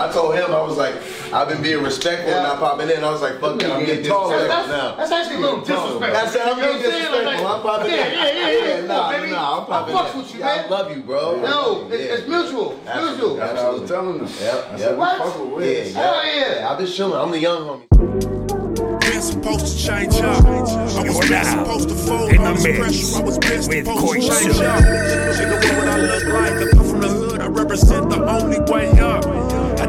[0.00, 0.94] I told him I was like,
[1.32, 3.04] I've been being respectful and not popping in.
[3.04, 4.96] I was like, fuck it, I'm getting disrespectful That's, now.
[4.96, 6.00] that's actually a little disrespectful.
[6.00, 6.40] That's it.
[6.40, 7.24] I'm You know getting what?
[7.24, 7.46] Like, disrespectful.
[7.46, 8.12] I'm popping yeah, in.
[8.12, 8.80] Yeah, yeah, yeah.
[8.80, 9.30] Yeah, nah, baby.
[9.30, 10.18] nah, I'm popping I fucks in.
[10.20, 10.64] with you, Yeah, man.
[10.64, 11.40] I love you, bro.
[11.40, 12.14] No, it's, Yeah.
[12.14, 12.72] it's mutual.
[12.72, 13.40] It's mutual.
[13.40, 13.40] Absolutely.
[13.40, 14.28] That's what I was telling them.
[14.40, 14.96] Yep, yep.
[14.96, 15.62] What?
[15.62, 15.84] Yeah, yeah.
[15.92, 16.26] Hell
[16.60, 16.68] yeah.
[16.70, 17.20] I've been chilling.
[17.20, 19.00] I'm the young homie.
[19.00, 20.44] been supposed to change up.
[20.44, 23.16] I was You're been now supposed to fold in the mix pressure.
[23.16, 24.66] I was been with supposed to change Silk.
[24.66, 24.82] up.
[24.82, 26.52] Nigga, what I look like?
[26.52, 27.40] I come from the hood.
[27.40, 29.24] I represent the only way up.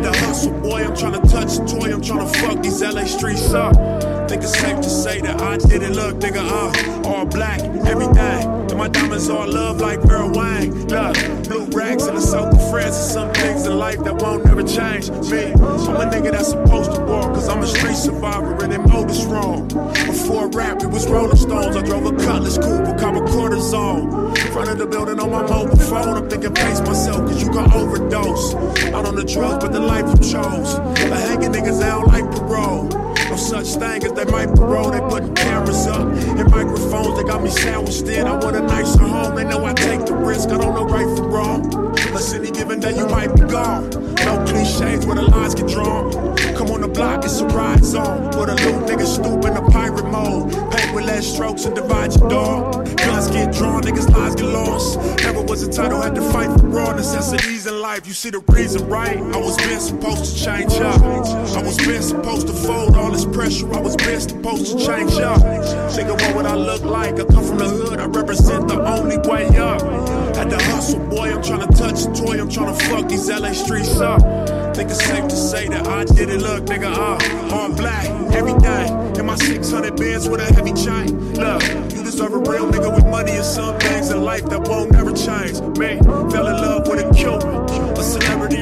[0.02, 0.83] To hustle, boy.
[0.83, 1.93] I'm trying to touch a toy.
[1.93, 4.11] I'm trying to fuck these LA streets up.
[4.31, 5.91] Think it's safe to say that I did it.
[5.91, 8.47] Look, nigga, uh, all black, everything.
[8.71, 10.87] And my diamonds all love like Vera Wang.
[10.87, 11.15] Look,
[11.49, 12.95] blue rags in the south of France.
[12.95, 15.09] And some things in life that won't never change.
[15.29, 17.33] Me, I'm a nigga that's supposed to walk.
[17.33, 19.67] Cause I'm a street survivor and know this wrong.
[19.67, 21.75] Before rap, it was Rolling Stones.
[21.75, 24.33] I drove a Cutlass coupe, a cop a quarter zone.
[24.54, 26.15] Front of the building on my mobile phone.
[26.15, 28.55] I'm thinking pace myself, cause you can overdose.
[28.95, 30.79] Out on the drugs, but the life you chose.
[30.79, 33.00] But hanging niggas out like parole.
[33.41, 34.91] Such thing as they might parole.
[34.91, 37.17] They putting cameras up and microphones.
[37.17, 38.25] They got me sandwiched in.
[38.25, 39.35] I want a nicer home.
[39.35, 40.49] They know I take the risk.
[40.49, 41.69] I don't know right from wrong.
[41.95, 43.89] Plus, any given day you might be gone.
[43.89, 46.11] No cliches where the lines get drawn.
[46.55, 48.29] Come on the block, it's a ride zone.
[48.38, 50.53] Where the loot niggas stoop in a pirate mode.
[50.71, 52.85] Paint with less strokes and divide your dog.
[52.97, 54.99] Guns get drawn, niggas' lives get lost.
[55.23, 59.17] Never was entitled, had to fight for raw necessities in You see the reason, right?
[59.17, 61.02] I was been supposed to change up.
[61.02, 63.72] I was been supposed to fold all this pressure.
[63.73, 65.42] I was been supposed to change up.
[65.42, 67.19] Nigga, what I look like?
[67.19, 69.81] I come from the hood, I represent the only way up.
[70.38, 71.34] Had to hustle, boy.
[71.34, 72.39] I'm trying to touch the toy.
[72.39, 74.22] I'm trying to fuck these LA streets up.
[74.73, 76.42] Think it's safe to say that I did it.
[76.42, 79.17] Look, nigga, uh, all black, everything.
[79.17, 81.34] In my 600 bands with a heavy chain.
[81.34, 81.62] Look,
[81.94, 85.12] you deserve a real nigga with money and some things in life that won't never
[85.12, 85.59] change.
[85.78, 86.00] Me,
[86.31, 87.70] fell in love with a Cuban.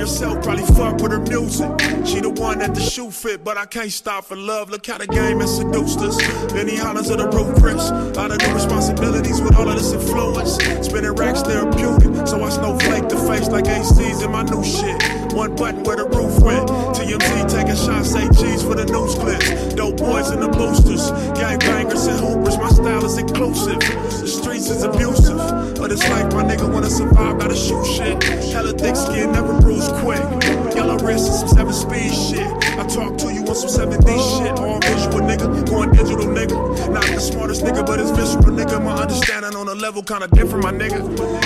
[0.09, 1.69] Herself, probably fuck with her music.
[2.03, 4.71] She the one that the shoe fit, but I can't stop for love.
[4.71, 6.17] Look how the game has seduced us.
[6.51, 7.91] Benny hollers of the roof, Chris.
[8.17, 10.55] Lot of new responsibilities with all of this influence.
[10.87, 15.18] Spinning racks therapeutic, so I snowflake the face like ACs in my new shit.
[15.39, 16.67] One button where the roof went.
[16.67, 19.73] TMZ taking shots, say G's for the news clips.
[19.73, 21.11] Dope boys and the boosters.
[21.39, 23.79] Gang bangers and hoopers, my style is inclusive.
[23.79, 25.37] The streets is abusive,
[25.79, 28.21] but it's like my nigga wanna survive, gotta shoot shit.
[28.51, 30.58] Hella thick skin, never bruise quick.
[31.01, 32.47] Wrist some seven speed shit.
[32.77, 34.59] I talk to you on some 7D shit.
[34.59, 36.91] All visual nigga, going digital nigga.
[36.91, 38.83] Not the smartest nigga, but it's visceral nigga.
[38.83, 40.99] My understanding on a level kinda different, my nigga.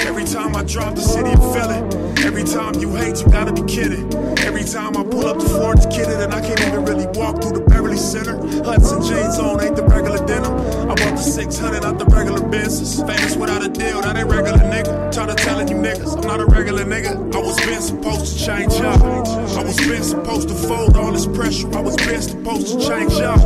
[0.05, 2.25] Every time I drop the city, I feel it.
[2.25, 4.13] Every time you hate, you gotta be kidding.
[4.39, 7.53] Every time I pull up to Florence kidded and I can't even really walk through
[7.53, 8.37] the Beverly Center.
[8.63, 10.53] Hudson jeans on, ain't the regular denim.
[10.89, 12.99] I bought the 600 out the regular business.
[13.01, 15.11] Famous without a deal, that ain't regular nigga.
[15.11, 17.33] Tired of telling you niggas, I'm not a regular nigga.
[17.35, 19.42] I was been supposed to change up.
[19.43, 21.67] I was been supposed to fold all this pressure.
[21.75, 23.39] I was been supposed to change up.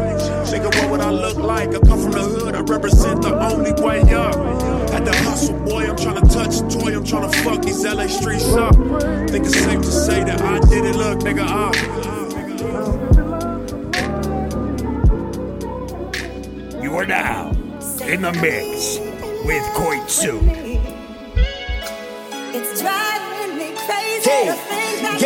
[0.46, 1.69] Nigga, what would I look like?
[1.69, 4.35] I come from the hood, I represent the only way up.
[4.91, 7.84] Had to hustle, boy, I'm trying to touch the toy, I'm trying to fuck these
[7.84, 8.75] LA streets up.
[9.30, 11.72] Think it's safe to say that I did it, look, nigga, uh.
[16.81, 17.50] You are now
[18.06, 19.00] in the mix
[19.46, 20.41] with Koitsu.
[22.53, 23.16] It's driving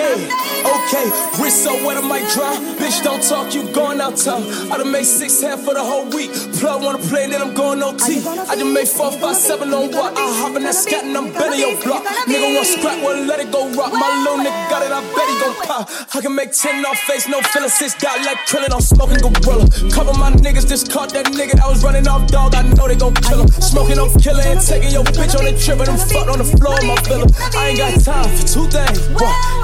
[0.01, 1.07] okay K.
[1.39, 2.51] Wrist so wet, I might dry.
[2.75, 4.43] Bitch, don't talk, you gone out tough.
[4.69, 6.31] I done made six half for the whole week.
[6.59, 10.17] Plug wanna play, then I'm going tea I done made four, five, seven on what?
[10.17, 12.03] I hop in that scat and I'm better your block.
[12.27, 13.93] Nigga want scrap, well, let it go rock.
[13.93, 15.89] My little nigga got it, I bet he gon' pop.
[16.13, 17.69] I can make 10 off face, no feeling.
[17.69, 19.71] Six dot like Krillin, I'm smoking gorilla.
[19.95, 22.53] Cover my niggas, just caught that nigga that was running off dog.
[22.53, 23.47] I know they gon' kill him.
[23.47, 26.49] Smoking off killer and taking your bitch on a trip and I'm fucked on the
[26.59, 27.27] floor of my villa.
[27.55, 28.99] I ain't got time for two things.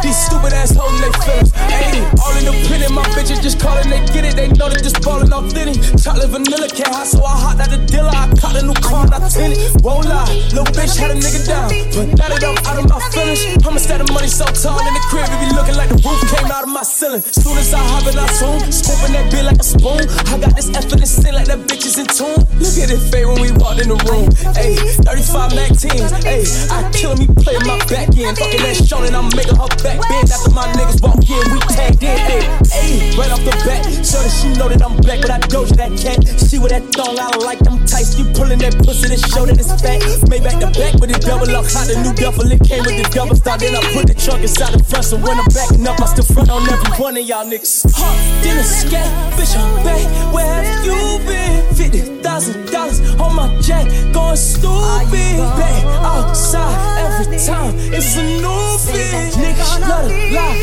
[0.02, 1.52] These stupid ass hoes feelings.
[1.72, 4.36] Ayy, all independent, my bitches just callin', they get it.
[4.36, 5.76] They know they just ballin' off Denny.
[5.98, 8.12] Chocolate vanilla can't hot, so I hot out the dealer.
[8.14, 9.82] I caught a new car and I tin it.
[9.84, 11.70] Won't lie, little bitch had a nigga down.
[11.94, 14.94] But now that I'm out of my feelings, I'ma stack the money so tall in
[14.94, 15.28] the crib.
[15.28, 17.22] It be looking like the roof came out of my ceiling.
[17.22, 18.60] Soon as I hop in, I tune.
[18.72, 20.04] Scooping that bitch like a spoon.
[20.32, 22.44] I got this effort and sin like that bitch is in tune.
[22.60, 24.30] Look at it fade when we walked in the room.
[24.58, 26.12] Ayy, 35 Mac 10s.
[26.26, 28.38] Ayy, I killin' me playing my back end.
[28.38, 30.28] Fucking that short and I'm making her back bend.
[30.30, 32.44] After my niggas walk in, we tagged in.
[32.76, 33.84] Ayy, right off the bat.
[34.04, 36.20] So that she know that I'm back, but I doja that cat.
[36.40, 38.20] See with that thong, I like them tights.
[38.20, 40.04] You pulling that pussy to show that it's fat.
[40.30, 41.66] Made back the back with the double up.
[41.72, 43.58] How the new duffel, it came with the double star.
[43.58, 45.06] Then I put the trunk inside the front.
[45.06, 47.88] So when I'm backing up, I still front on every one of y'all niggas.
[47.96, 50.04] Hot dinner skate, bitch, I'm back.
[50.34, 51.76] Where have you been?
[51.76, 55.40] Fifty thousand dollars on my jack, going stupid.
[55.58, 56.76] Back outside
[57.06, 59.34] every time, it's a new fit.
[59.38, 60.58] Niggas love to lie,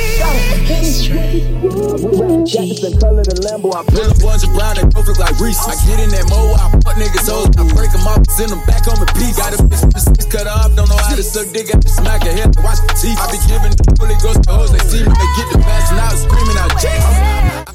[2.45, 5.59] Jackets the color the Lambo, I Little ones are brown and look like Reese.
[5.65, 7.57] I get in that mo, I fuck niggas old.
[7.57, 9.37] I break them up, send them back on the piece.
[9.37, 12.25] Got a bitch with cut off, don't know how to suck dick, got to smack
[12.25, 13.19] her head, watch the teeth.
[13.19, 15.91] I be giving the Holy Ghost to hoes, they see me, they get the pass,
[15.91, 17.15] and I was screaming out, Jesus.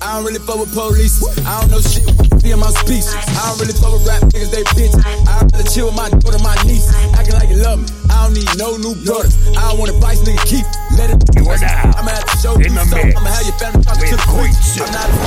[0.04, 3.06] I don't really fuck with police, I don't know shit, be in my speech.
[3.36, 4.96] I don't really fuck with rap niggas, they bitch.
[5.28, 7.88] I rather chill with my daughter, my niece, acting like you love me.
[8.10, 9.36] I don't need no new brothers.
[9.56, 10.66] I don't want advice, nigga, keep
[10.98, 11.20] let it.
[11.36, 13.08] You are now I'ma have to show you something.
[13.08, 14.52] mix I'ma have your family talking to the queen.
[14.52, 15.20] Queen I'm not a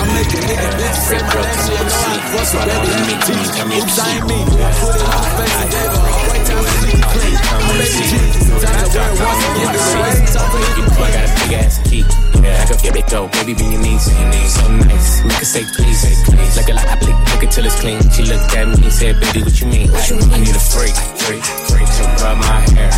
[0.00, 2.88] I'm making niggas bitches say my name, she ain't know how to fuck, so baby,
[2.88, 3.50] let me teach.
[3.60, 4.46] Oops, I ain't mean.
[4.46, 6.09] Put it on the face and gave
[9.40, 9.82] to do the
[11.00, 12.04] I got a big ass key.
[12.42, 12.94] Yeah, I get
[13.28, 13.54] baby.
[14.50, 16.02] So nice, make her say please.
[17.30, 18.00] Look it till it's clean.
[18.10, 19.90] She looked at me and said, baby, what you mean?
[19.90, 21.88] I need a freak, freak, freak
[22.22, 22.90] rub my hair,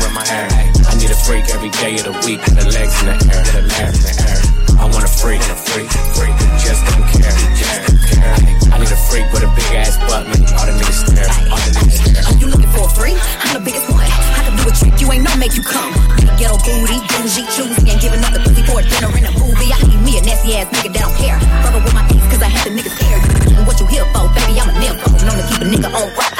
[0.00, 0.48] rub my hair.
[0.88, 2.40] I need a freak every day of the week.
[2.40, 4.40] The legs in the air, the legs in the air.
[4.80, 8.72] I want freak, freak, freak, just don't care, just don't.
[8.72, 10.40] I need a freak with a big ass butt, man.
[10.56, 12.38] All the niggas stare, all the niggas stare.
[12.38, 13.16] You looking for a free?
[13.16, 14.04] I'm the biggest one.
[14.04, 15.90] I can do a trick, you ain't no make you come.
[16.20, 19.32] Big ghetto booty, bougie, choosy, and giving up the pussy for a dinner in a
[19.40, 19.72] movie.
[19.72, 21.38] I need me a nasty ass nigga that don't care.
[21.64, 23.22] Brother with my ex, cause I had the niggas scared.
[23.56, 24.60] And what you here for, baby?
[24.60, 25.08] I'm a nympho.
[25.24, 26.36] Known to keep a nigga on rock.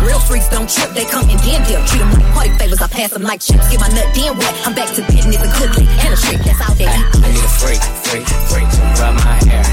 [0.00, 1.80] Real freaks don't trip, they come in then dip.
[1.86, 3.68] Treat them like party favors, I pass them like chips.
[3.70, 4.52] Get my nut then wet.
[4.66, 6.40] I'm back to business, a good and a trick.
[6.44, 7.10] That's all they Ay.
[7.24, 9.64] I need a freak, freak, freak to rub my hair,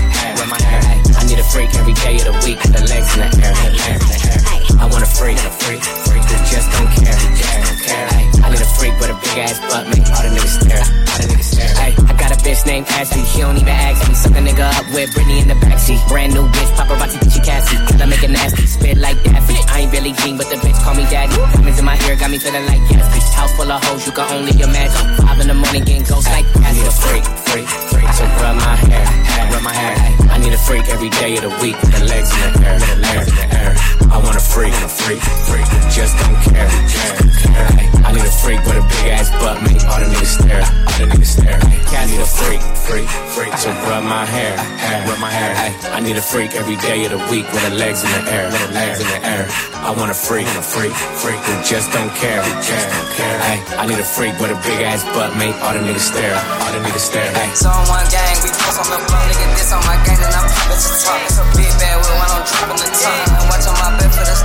[1.41, 2.59] a freak every day of the week.
[2.61, 4.81] The legs in the air, the legs in the air.
[4.81, 8.05] I want a freak, a freak, freak who just don't care, just don't care.
[8.41, 11.17] I need a freak with a big ass butt, make all the niggas stare, all
[11.17, 11.73] the niggas stare.
[11.81, 14.13] Ay, I got a bitch named Ashley, she don't even ask me.
[14.13, 16.01] Suck a nigga up with Britney in the backseat.
[16.07, 17.77] Brand new bitch, paparazzi, bitchy Cassie.
[18.01, 19.57] I make it nasty, spit like Daffy.
[19.73, 21.35] I ain't Billie Jean, but the bitch call me daddy.
[21.57, 23.19] Diamonds in my ear got me feeling like Gatsby.
[23.33, 25.05] House full of hoes, you can only imagine.
[25.25, 28.55] Five in the morning, getting ghosts like I need a freak, freak, freak to rub
[28.57, 30.20] my hair, hair, rub my hair.
[30.41, 31.77] I need a freak every day of the week.
[31.77, 33.77] With the legs in the air, with the legs in the air.
[34.09, 37.69] I want a freak, a freak, freak just don't care, don't care.
[38.01, 40.97] I need a freak with a big ass butt, make all the niggas stare, all
[40.97, 41.61] the niggas stare.
[41.61, 43.05] I need a freak, freak,
[43.37, 45.53] freak to rub my hair, hair, rub my hair.
[45.93, 48.49] I need a freak every day of the week with the legs in the air,
[48.49, 49.45] with the legs in the air.
[49.85, 50.91] I want a freak, a freak,
[51.21, 53.37] freak who just don't care, just don't care.
[53.77, 56.73] I need a freak with a big ass butt, make all the niggas stare, all
[56.73, 57.29] the niggas stare.
[57.53, 60.39] So on one gang, we post on the floor, nigga, this on my gang, and
[60.39, 61.19] I'm poppin' to top.
[61.27, 63.27] It's a big bad with one on drop on the tongue.
[63.35, 64.35] And watch on my bed for the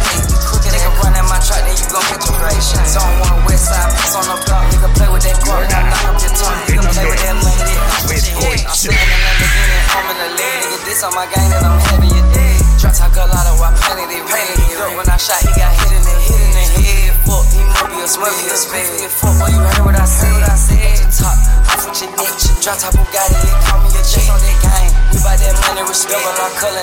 [0.42, 2.82] crooked, nigga, run in my truck, then you gon' get your ration.
[2.90, 5.70] So on one west side, pass on the block, nigga, play with that guap, and
[5.70, 6.58] knock up your tongue.
[6.66, 8.34] Nigga, play with that money, that With shit.
[8.34, 11.64] Queen I'm sitting in Lamborghini, I'm in the leg, nigga, this on my gang, and
[11.66, 12.58] I'm heavy, you dig?
[12.82, 14.58] Drop talk a lot of why painted it red.
[14.76, 17.08] Look, when I shot, he got hit in the hit in the head.
[17.24, 19.10] Fuck, he must be a smurf, he a spade.
[19.16, 20.34] Fuck, boy, you heard what I said.
[20.34, 21.00] What I said.
[21.00, 21.36] The top,
[21.72, 22.36] off with your neck.
[22.60, 24.85] Drop top Bugatti, call me a chase on that game.
[25.26, 25.82] Buy that money,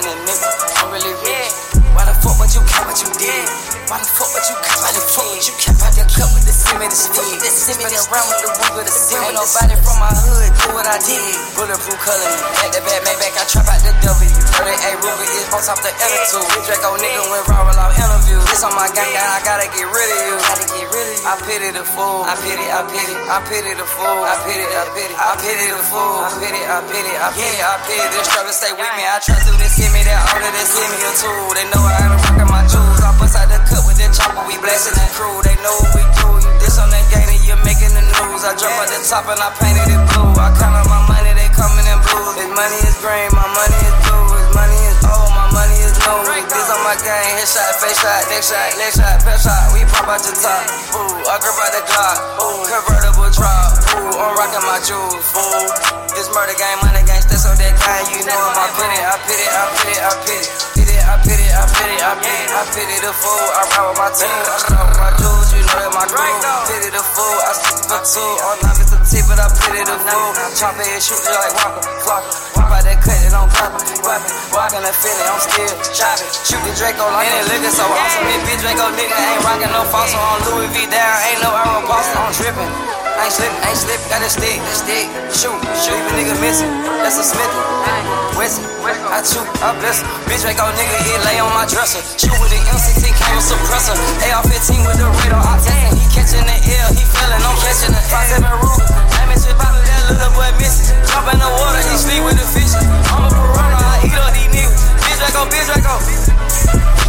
[0.04, 0.84] it, nigga.
[0.84, 1.83] I'm really rich.
[1.94, 3.46] Why the fuck would you cap what you did?
[3.90, 4.78] Why the fuck would you cap?
[4.82, 7.38] Why the fuck would you cap out the cup with the cement and speed?
[7.40, 8.96] That cement around with the weed with the.
[9.14, 11.36] Ain't nobody from my hood do what I did.
[11.54, 14.32] Bulletproof color, back to back, make back, I trap out the W.
[14.58, 16.48] 38 Ruger is on top the attitude.
[16.66, 18.40] Draco oh, nigga went viral off interview.
[18.48, 20.36] This on my gang, I gotta get rid of you.
[20.40, 21.28] Gotta get rid of you.
[21.28, 22.24] I pity the fool.
[22.24, 24.20] I pity, I pity, I pity the fool.
[24.24, 26.18] I pity, I pity, I pity the fool.
[26.24, 28.08] I pity, I pity, I pity, I pity.
[28.14, 29.04] This struggle stay with me.
[29.04, 31.48] I trust through this, give me that order, this give me a tool.
[31.54, 33.02] They know I ain't rocking my jewels.
[33.04, 35.36] I bust out the cut with that chopper, we blasting the crew.
[35.44, 36.28] They know what we do.
[36.40, 38.44] You this on that game and you're making the news.
[38.48, 40.34] I drop out the top and I painted it blue.
[40.40, 42.28] I count up my money, they coming in blue.
[42.40, 44.26] His money is green, my money is blue.
[44.34, 46.20] His money is old, my money is new.
[46.44, 49.74] This on my game, headshot, face shot, neck shot, leg shot, pep shot.
[49.74, 50.64] We pop out the top.
[50.96, 52.18] Ooh, I grip out the Glock.
[52.44, 53.70] Ooh, convertible drop.
[53.98, 55.26] Ooh, I'm rocking my jewels.
[55.34, 55.68] Ooh,
[56.14, 58.02] this murder game, money game, that's on that guy.
[58.12, 60.46] You know I'm I pity, I pity, I pity, I pity.
[60.46, 60.73] Pity,
[61.14, 63.46] I pity, I pity, I pity, I pity the fool.
[63.54, 65.54] I ride with my team, I start with my jewels.
[65.54, 66.26] You know that my crew.
[66.66, 68.32] Pity the fool, I stick for two.
[68.50, 68.98] On not Mr.
[68.98, 70.30] T, but I pity the fool.
[70.58, 72.34] Chop it, and shoot you like Walker, Flocker.
[72.58, 74.34] Walk out that cut, it on pop, weapon.
[74.58, 76.34] Walking the feeling, I'm still chopping.
[76.34, 78.26] Shoot the Draco like it looking so awesome.
[78.26, 81.14] This bitch Draco nigga ain't rocking no fossil on Louis V down.
[81.30, 82.74] Ain't no arrow Boston, I'm tripping.
[83.22, 85.06] Ain't slipping, ain't slipping, got a stick, a stick.
[85.30, 86.74] Shoot, shoot, even nigga missing.
[87.06, 88.23] That's a Smithy.
[88.38, 88.62] West.
[88.84, 90.02] I chew, I bless.
[90.26, 92.02] Bitch, make old nigga, it lay on my dresser.
[92.18, 93.96] Shoot with the MCT camera suppressor.
[94.30, 95.94] AR 15 with the radar octane.
[95.94, 98.88] He catching the L, he feeling, I'm catching the Five seven ruler.
[99.14, 100.98] Damage just poppin' that little boy missing.
[101.06, 102.76] Jump in the water, he sleep with the fishes.
[103.14, 104.82] I'm a piranha, I eat all these niggas.
[105.04, 107.03] Bitch, like on, bitch, like on.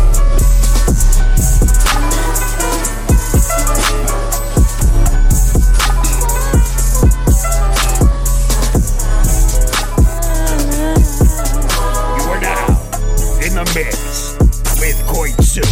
[15.55, 15.71] suit.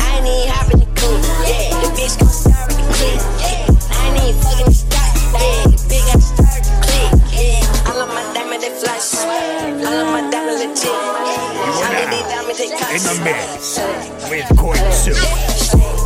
[0.00, 0.86] I ain't hopping the.
[1.48, 3.20] Yeah, the bitch gon' start with the click.
[3.40, 5.16] Yeah, I fucking the stock.
[5.32, 5.78] Yeah, the
[6.20, 7.10] start the click.
[7.32, 8.72] Yeah, all of my diamonds they.
[9.24, 10.92] All of my diamonds legit.
[10.92, 11.56] Yeah,
[12.28, 12.68] diamonds they.
[12.68, 13.80] In the mix
[14.28, 16.01] with Coin Soup.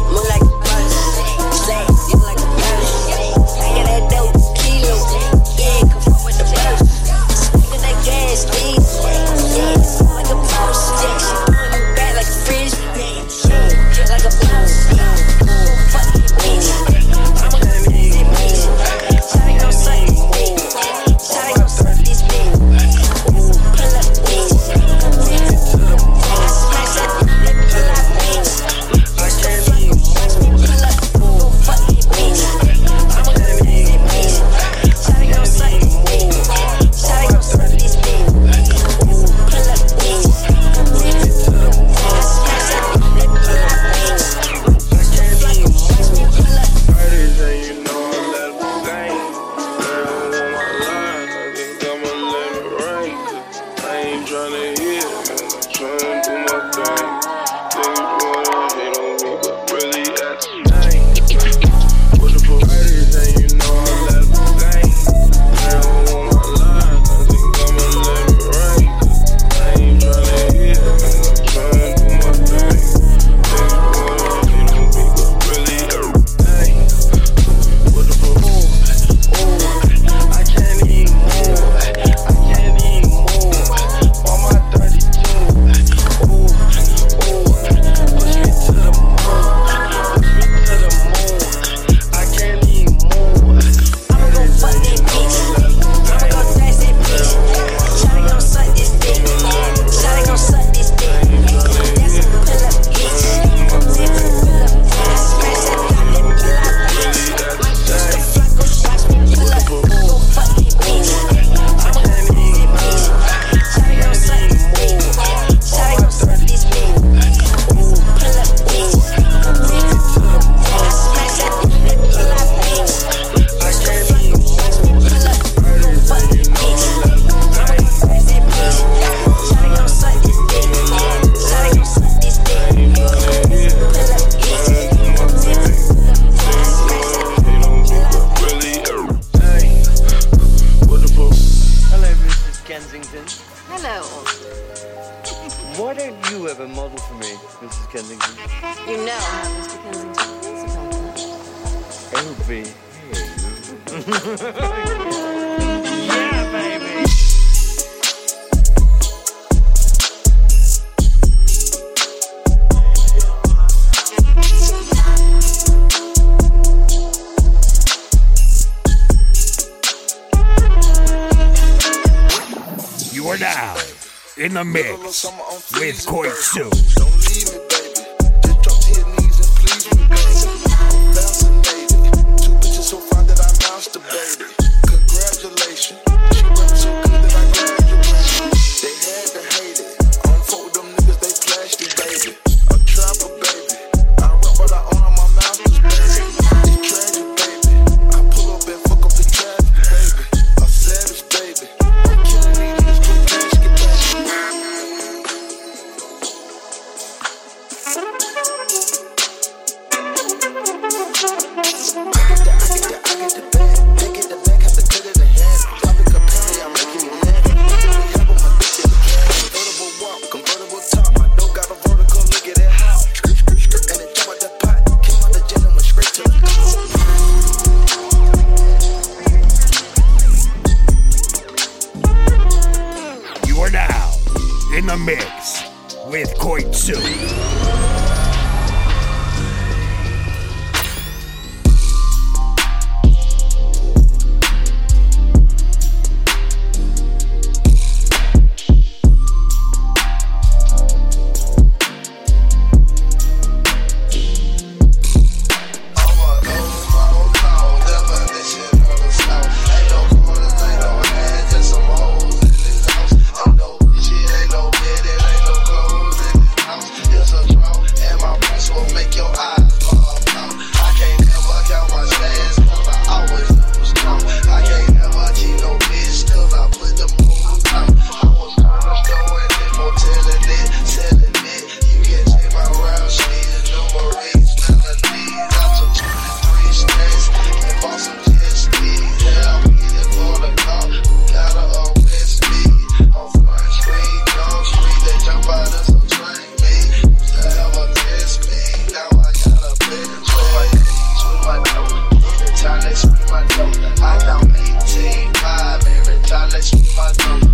[303.30, 303.72] my dough.
[304.02, 304.52] I don't
[304.86, 307.45] team vibe every time they smoke my dough.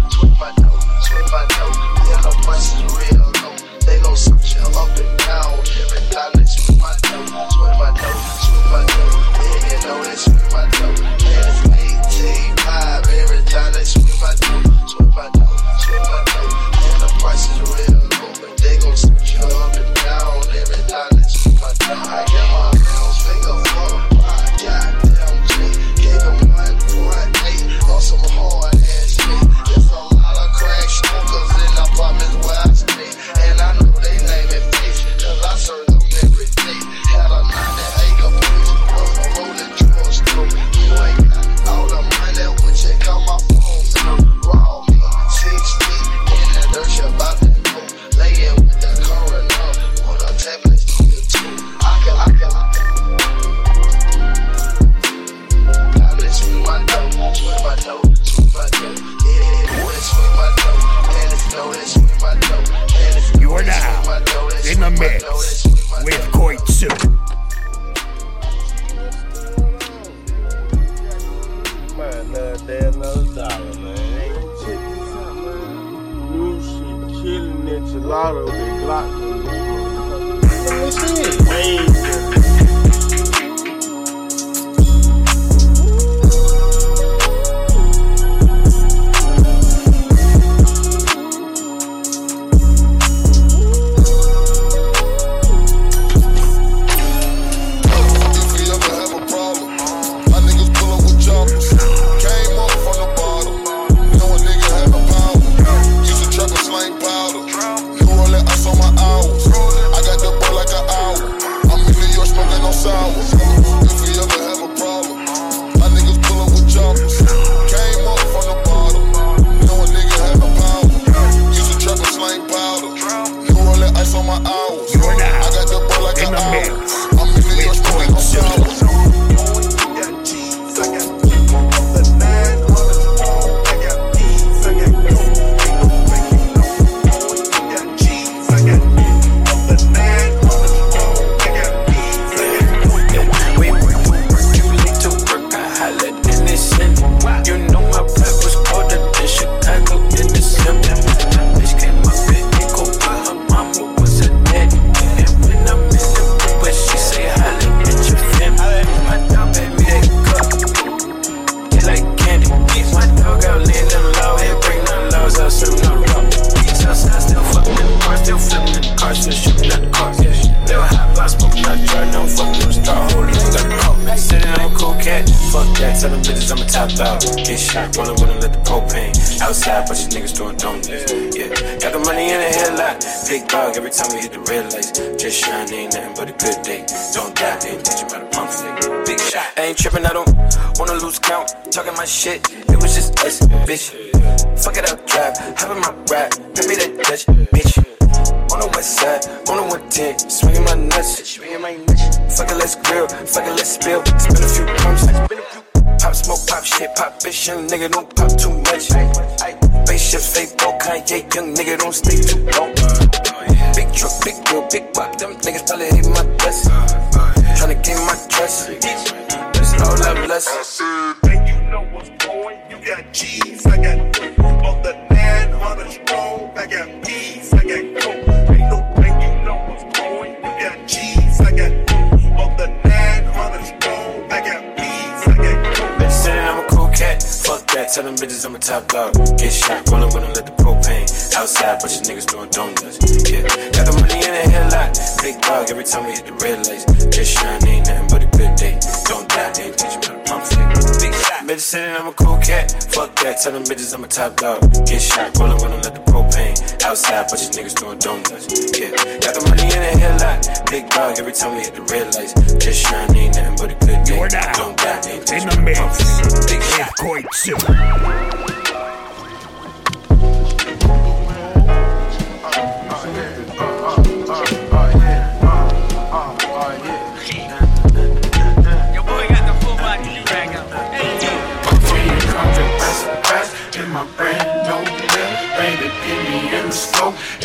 [238.72, 239.12] Top dog.
[239.36, 241.04] Get shot, rollin' with them, let the propane.
[241.36, 242.96] Outside, bunch of niggas doing donuts.
[243.28, 243.44] Yeah,
[243.76, 244.96] got the money in the headlight.
[245.20, 246.88] Big dog every time we hit the red lights.
[247.12, 248.80] Just shine, ain't nothing but a good day.
[249.04, 250.64] Don't die, they ain't teach you about a pump stick.
[251.04, 251.44] Big shot.
[251.44, 252.72] Bitch said I'm a cool cat.
[252.96, 254.64] Fuck that, tell them bitches I'm a top dog.
[254.88, 256.56] Get shot, rollin' with them, let the propane.
[256.80, 258.48] Outside, bunch of niggas doing donuts.
[258.72, 260.48] Yeah, got the money in the headlight.
[260.72, 262.32] Big dog every time we hit the red lights.
[262.56, 264.16] Just shine, ain't nothing but a good day.
[264.56, 266.56] Don't die, they ain't teach the about a pump stick.
[266.56, 266.88] Big shot.
[266.96, 268.41] Koitsu.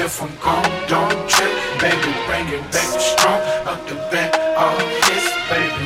[0.07, 3.41] If I'm gone, don't trip, baby, bring it back strong.
[3.67, 5.83] Up the back, all this, baby.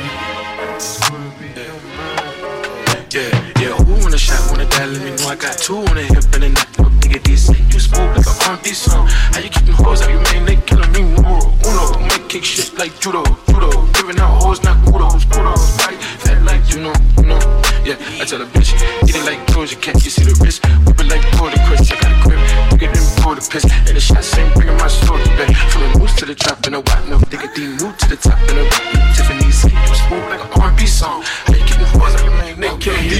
[3.10, 5.26] Yeah, yeah, who wanna shot, wanna die, let me know.
[5.26, 8.26] I got two on the hip and a neck, no nigga, this you smooth like
[8.26, 9.08] a R&B song.
[9.08, 11.98] How you keep them hoes out, you man, they killing me, numero uno.
[12.06, 13.86] Make kick shit like judo, judo.
[13.92, 15.84] Giving out hoes, not kudos, kudos.
[15.84, 17.61] Right, fat like you know, you know.
[17.84, 18.70] Yeah, I tell a bitch,
[19.02, 21.98] eat it like Georgia cat, you see the wrist, whip it like Border Chris, I
[21.98, 22.38] got a grip,
[22.70, 25.50] bigger than Border Piss, and the shots ain't bringing my story back.
[25.66, 28.14] From the moose to the drop and a white milk, nigga D new to the
[28.14, 28.64] top and a
[29.18, 31.22] Tiffany's sleep, you smooth like an R&B song.
[31.26, 32.30] How you them hoes out, you.
[32.30, 33.10] Man, they killing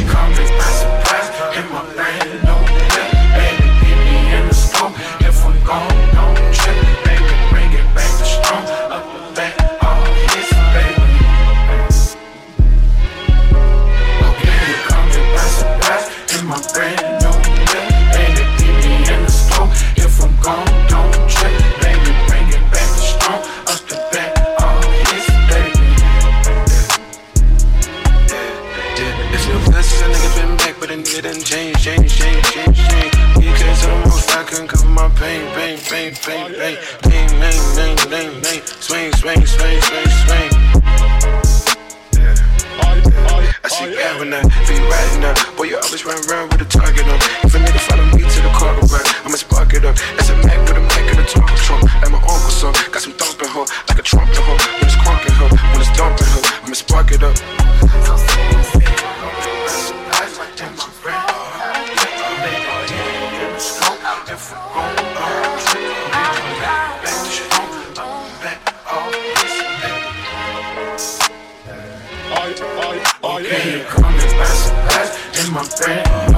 [35.22, 36.76] pain, pain, pain, pain, pain.
[37.06, 38.62] Pain, lane, lane, lane, lane.
[38.82, 40.50] Swing, swing, swing, swing, swing.
[43.64, 45.38] I see when I be riding up.
[45.56, 47.18] Boy, you always run around with a target on.
[47.46, 49.94] If a nigga follow me to the cargo ride, I'ma spark it up.
[50.16, 51.82] That's a Mac with a Mac and a talking trunk.
[52.02, 54.56] Like my uncle son, got some thumping her, like a trumpet her.
[54.74, 58.31] When it's crunking her, when it's dumping her, I'ma spark it up.
[75.52, 76.31] My brand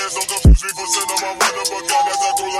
[0.00, 2.59] hands don't confuse me for sending my run up a gun as I go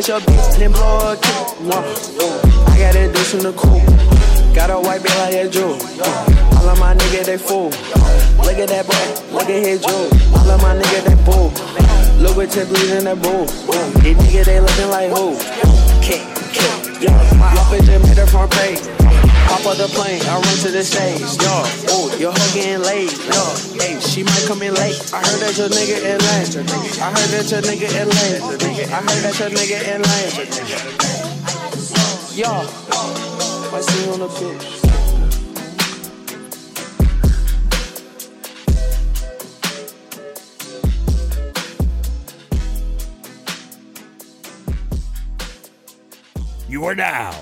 [0.00, 1.36] hit your bitch, then blow a kick.
[2.72, 3.84] I got a dish in the coop.
[4.54, 5.76] Got a white bitch like a Jew.
[6.56, 7.68] All of my niggas, they fool.
[8.40, 10.08] Look at that boy, look at his Jew.
[10.32, 11.52] All of my niggas, they bull.
[12.16, 13.44] Look what tip in that bull.
[14.00, 15.36] These niggas, they looking like who?
[16.00, 16.24] Kick,
[16.56, 17.12] kick, yo.
[17.36, 18.80] My outfit just made her front page.
[19.52, 21.60] Hop off the plane, I run to the stage, yo.
[21.92, 23.42] Ooh, your hoe getting laid, yo.
[23.76, 24.96] Hey, she might come in late.
[25.12, 26.19] I heard that your nigga in
[26.50, 28.42] I heard that your nigga in lane.
[28.42, 30.34] I heard that your nigga in lane.
[32.36, 32.50] Yo,
[33.72, 34.80] I see you on the bitch.
[46.68, 47.32] You are now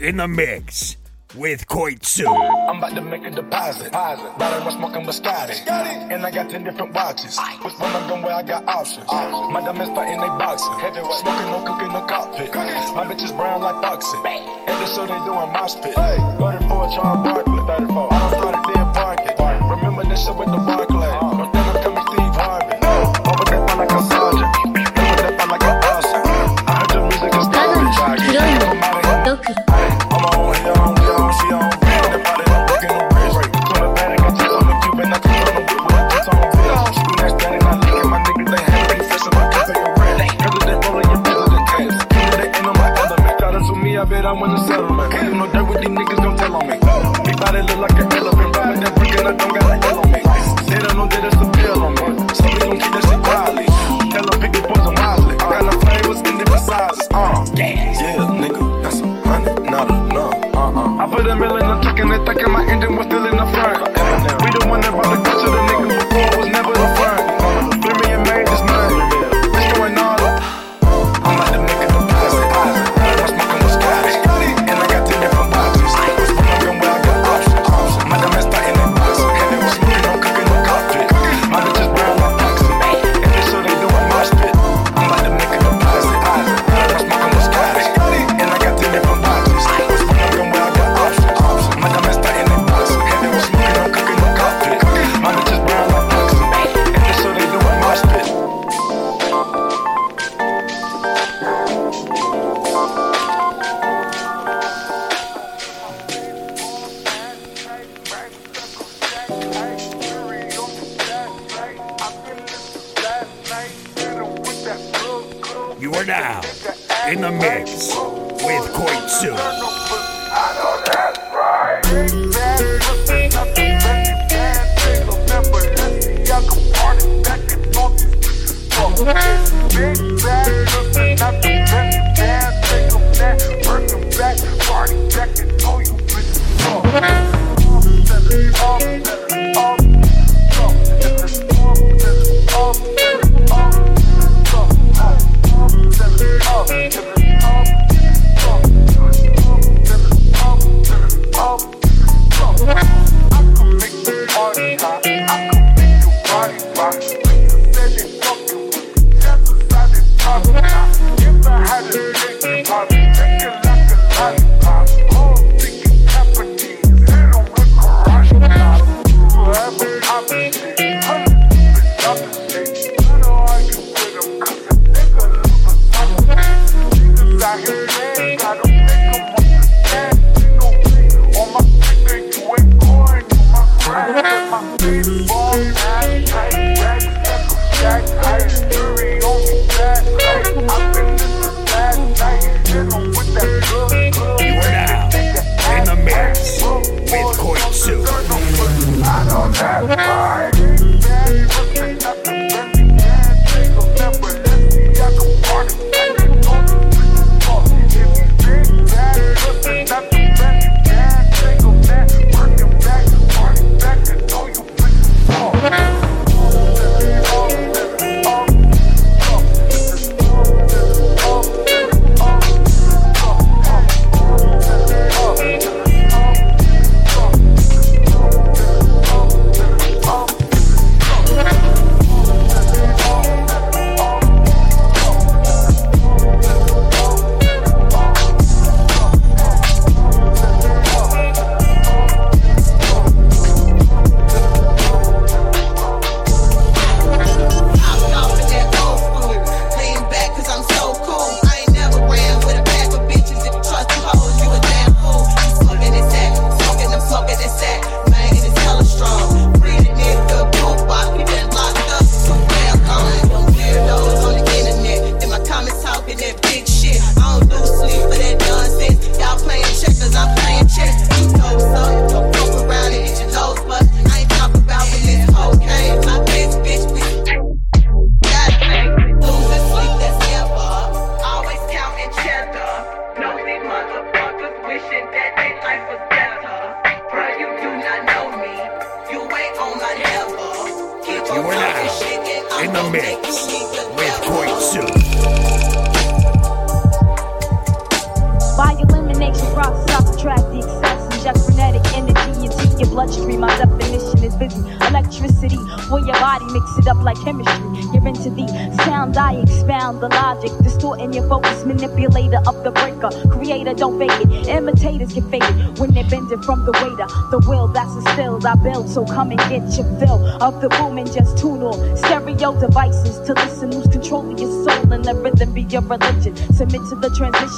[0.00, 0.95] in the mix
[1.34, 2.26] with Koitsu.
[2.68, 3.92] I'm about to make a deposit.
[3.92, 4.32] deposit.
[4.72, 5.04] Smoking
[6.10, 7.38] And I got 10 different watches.
[7.62, 9.06] Which one I'm where I got options.
[9.10, 9.50] Aye.
[9.52, 10.78] My diamonds fighting they boxing.
[10.78, 11.12] Heavyweight.
[11.12, 12.52] Smoking no cooking no cockpit.
[12.52, 12.92] Cookies.
[12.92, 14.22] My bitch is brown like boxing.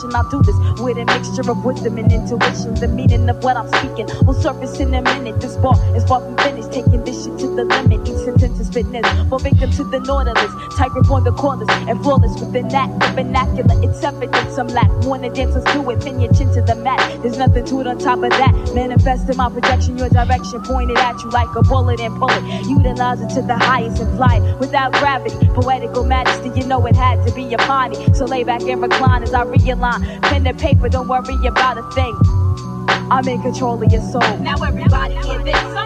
[0.03, 0.15] The transition.
[0.15, 2.75] I do this with a mixture of wisdom and intuition.
[2.75, 5.41] The meaning of what I'm speaking will surface in a minute.
[5.41, 6.73] This bar is far from finished.
[6.73, 8.09] Taking this shit to the limit.
[8.09, 9.07] Each sentence is fitness.
[9.29, 10.53] For victim to the nautilus.
[10.77, 12.89] Tiger on the corners and flawless within that.
[13.01, 14.91] The vernacular, it's evident some lack.
[15.05, 16.03] Wanna dancers do it.
[16.03, 16.99] Pin your chin to the mat.
[17.23, 18.53] There's nothing to it on top of that.
[18.75, 22.67] Manifest in my projection, your direction pointed at you like a bullet and pull it.
[22.67, 25.38] Utilize it to the highest and fly it without gravity.
[25.61, 27.97] Poetical majesty, you know it had to be a party.
[28.15, 30.23] So lay back and recline as I realign.
[30.23, 32.17] Pen and paper, don't worry about a thing.
[33.11, 34.21] I'm in control of your soul.
[34.39, 35.78] Now everybody get this.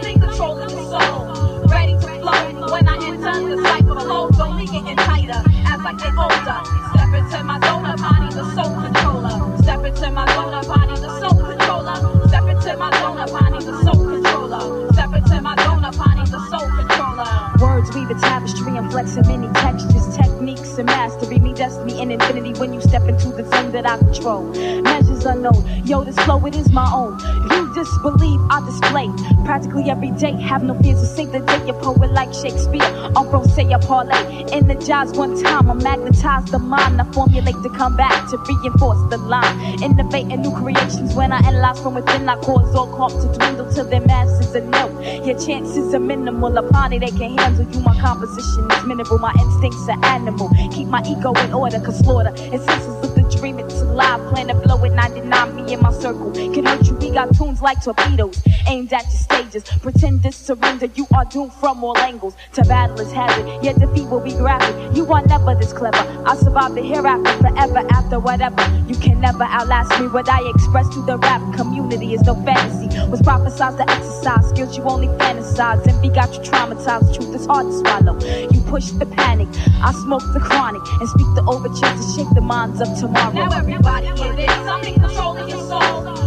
[30.20, 31.68] Have no fears to sing the day.
[31.70, 32.82] A poet like Shakespeare.
[33.16, 34.44] On say a parlay.
[34.52, 37.00] Energize one time, I magnetize the mind.
[37.00, 39.82] I formulate to come back to reinforce the line.
[39.82, 42.28] Innovating new creations when I analyze from within.
[42.28, 45.00] I cause all corp to dwindle to their masses and no.
[45.24, 46.58] Your chances are minimal.
[46.58, 47.80] Upon it, they can handle you.
[47.80, 49.18] My composition is mineral.
[49.18, 50.50] My instincts are animal.
[50.72, 53.58] Keep my ego in order, cause slaughter is senseless of the dream.
[53.58, 54.20] It's alive.
[54.28, 55.56] Plan to blow at 99.
[55.56, 56.96] Me in my circle can hurt you.
[56.96, 58.38] We got tunes like torpedoes
[58.72, 59.62] aimed at your stages.
[59.82, 60.86] Pretend to surrender.
[60.94, 62.34] You are doomed from all angles.
[62.54, 63.46] To battle is hazard.
[63.62, 64.74] Yet defeat will be graphic.
[64.96, 66.04] You are never this clever.
[66.26, 68.62] I survive the hereafter, forever after whatever.
[68.88, 70.08] You can never outlast me.
[70.08, 72.88] What I express to the rap community is no fantasy.
[73.10, 75.86] Was prophesized to exercise skills you only fantasize.
[75.86, 77.14] Envy got you traumatized.
[77.14, 78.14] Truth is hard to swallow.
[78.52, 79.48] You push the panic.
[79.82, 83.32] I smoke the chronic and speak the overtures to shake the minds of tomorrow.
[83.32, 84.50] Now everybody get this.
[84.50, 86.21] I'm in control of your soul.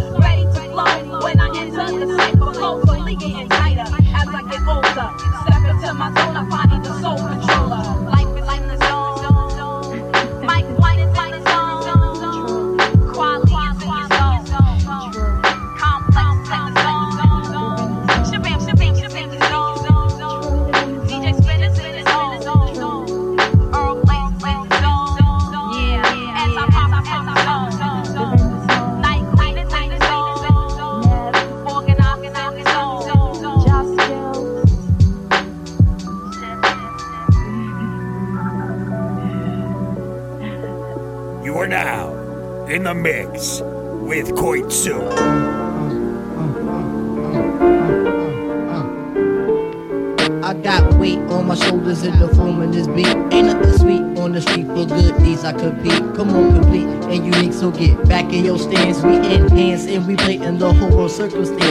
[61.34, 61.64] Whole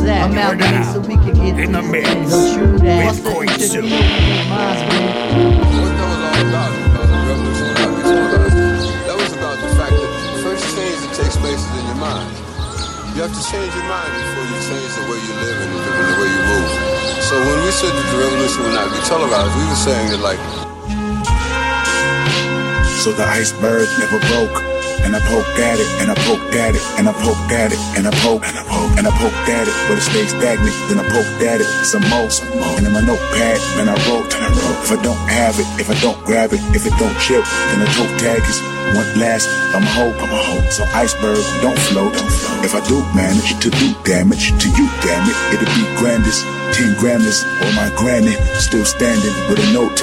[0.00, 0.30] Yo, why's that?
[0.30, 2.08] Amalgamate so we can get in the mix
[2.54, 3.04] true that.
[3.04, 3.82] with Koitsu.
[3.84, 5.60] Minds, man.
[5.80, 8.02] What that was all about, the revolution that we
[9.04, 12.00] that was about the fact that the first change that takes place is in your
[12.00, 12.28] mind.
[13.12, 15.80] You have to change your mind before you change the way you live and the,
[15.84, 16.70] the way you move.
[17.26, 20.22] So when we said that the revolution would not be televised, we were saying that
[20.24, 20.40] like
[23.04, 24.62] So the iceberg never broke.
[25.04, 27.80] and I poked at it, and I poked at it, and I poked at it,
[27.96, 30.76] and I poked, and I poked, and I poked at it, but it stayed stagnant.
[30.88, 32.74] Then I poked at it some more, some more.
[32.78, 34.80] And in my notepad, then I wrote, I wrote.
[34.84, 37.80] If I don't have it, if I don't grab it, if it don't chip, then
[37.80, 38.58] the toe tag is
[38.96, 39.48] one last.
[39.74, 40.68] I'm a hope, I'm a hope.
[40.72, 42.64] So iceberg, don't float, don't float.
[42.64, 46.59] If I do manage to do damage to you, damn it, it'll be grandest.
[46.72, 49.96] 10 grammars or my granny still standing with a note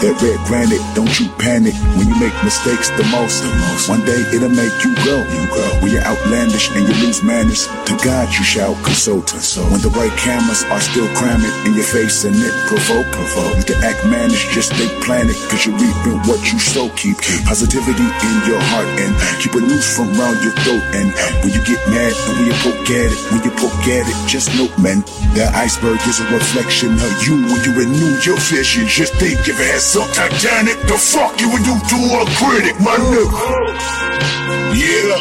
[0.00, 1.74] that red granite don't you panic.
[1.96, 3.88] When you make mistakes the most the most.
[3.88, 5.20] One day it'll make you grow.
[5.20, 5.70] You grow.
[5.80, 7.66] When you're outlandish and you lose manners.
[7.88, 11.86] To god you shall consult so when the right cameras are still cramming in your
[11.86, 13.64] face and it provoke provoke.
[13.68, 15.36] To act mannish just stay planted.
[15.48, 16.88] Cause you're reaping what you sow.
[16.96, 20.84] Keep positivity in your heart and keep it loose from around your throat.
[20.94, 21.12] And
[21.42, 24.18] when you get mad and when you poke at it when you poke at it
[24.28, 25.00] just note man
[25.34, 28.86] that iceberg is a reflection of you when you renew your vision.
[28.86, 32.78] Just think if it had some Titanic, the fuck you would do to a critic,
[32.78, 33.42] my nigga.
[34.78, 35.16] Yeah,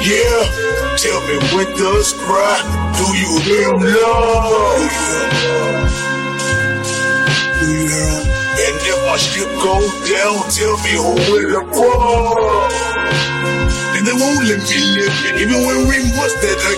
[0.00, 0.64] yeah.
[0.96, 2.56] Tell me when does cry?
[2.96, 4.92] Do you hear love?
[7.60, 8.20] Do you hear?
[8.64, 9.76] And if my ship go
[10.08, 12.70] down, tell me who will fall?
[13.94, 15.14] And they won't let me live.
[15.42, 16.73] Even when we must that I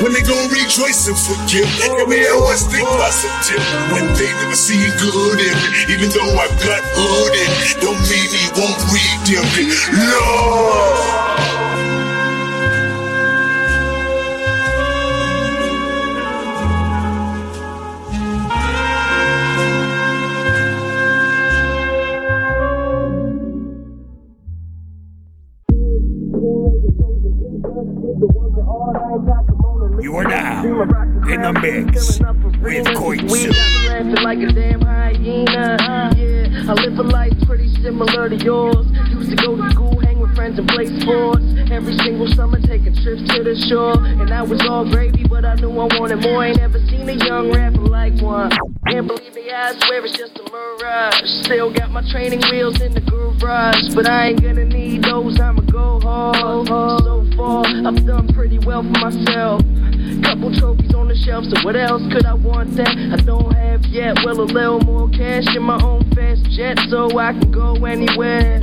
[0.00, 1.68] When they gon' rejoice and forgive.
[1.96, 3.60] Give me that one thing positive.
[3.92, 5.92] When they never see good in me.
[5.92, 7.80] Even though I've got it.
[7.80, 9.68] Don't mean he won't redeem it.
[9.92, 11.29] Lord.
[46.26, 46.46] I.
[46.46, 48.50] Ain't never seen a young rapper like one.
[48.88, 51.14] Can't believe it, eyes swear it's just a mirage.
[51.44, 55.40] Still got my training wheels in the garage, but I ain't gonna need those.
[55.40, 56.68] I'ma go hard.
[56.68, 59.62] So far, I've done pretty well for myself.
[60.24, 63.84] Couple trophies on the shelf, so what else could I want that I don't have
[63.86, 64.18] yet?
[64.24, 68.60] Well, a little more cash in my own fast jet, so I can go anywhere,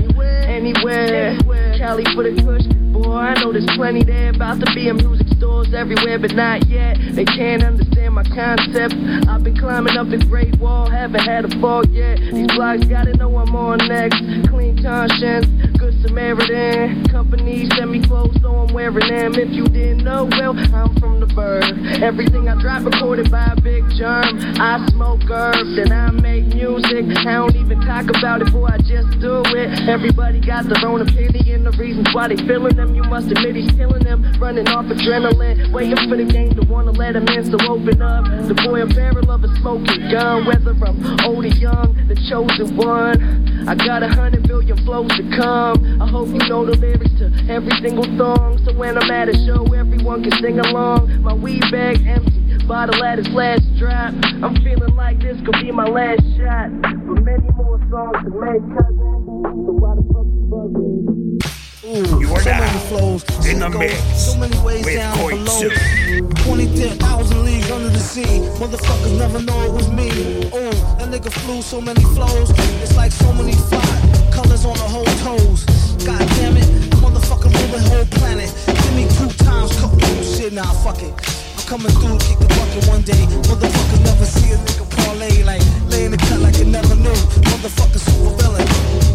[0.48, 1.38] anywhere.
[1.78, 3.14] Cali for the push, boy.
[3.14, 4.30] I know there's plenty there.
[4.30, 5.27] About to be a music
[5.74, 6.98] everywhere, but not yet.
[7.14, 8.94] They can't understand my concept.
[9.28, 12.20] I've been climbing up the Great Wall, haven't had a fall yet.
[12.20, 14.20] These blogs gotta know I'm on next.
[14.50, 15.48] Clean conscience,
[15.78, 17.06] good Samaritan.
[17.10, 19.34] Company send me clothes, so I'm wearing them.
[19.36, 21.64] If you didn't know, well, I'm from the bird.
[22.02, 24.40] Everything I drop recorded by a big germ.
[24.60, 27.06] I smoke herb, and I make music.
[27.26, 29.88] I don't even talk about it, boy, I just do it.
[29.88, 32.96] Everybody got their own opinion, the reasons why they feeling them.
[32.96, 36.92] You must admit he's killing them, running off adrenaline, waiting for the game to wanna
[36.92, 37.44] let him in.
[37.44, 40.46] So open up, the boy a barrel of a smoking gun.
[40.46, 43.68] Whether I'm old or young, the chosen one.
[43.68, 46.02] I got a hundred billion flows to come.
[46.02, 48.64] I hope you know the lyrics to every single song.
[48.64, 51.22] So when I'm at a show, everyone can sing along.
[51.22, 54.14] My weed bag empty, bottle at its last drop.
[54.40, 56.72] I'm feeling like this could be my last shot.
[56.82, 59.28] But many more songs to make, cousin.
[59.44, 61.57] So why the fuck you bugging?
[61.88, 65.72] You are so now many flows, in the mix so many ways with down Koitsu.
[66.20, 66.44] below.
[66.44, 68.44] 20,000 leagues under the sea.
[68.60, 70.12] Motherfuckers never know it was me.
[70.52, 72.52] Oh, that nigga flew so many flows.
[72.84, 73.88] It's like so many fly
[74.36, 75.64] colors on the whole toes.
[76.04, 76.68] God damn it,
[77.00, 78.52] motherfucker rule the whole planet.
[78.68, 81.16] Give me two times, couple shit, nah, fuck it.
[81.56, 83.24] I'm coming through, kick the bucket one day.
[83.48, 87.16] Motherfuckers never see a nigga parlay like lay in the cut like you never knew.
[87.48, 88.68] Motherfucker super villain.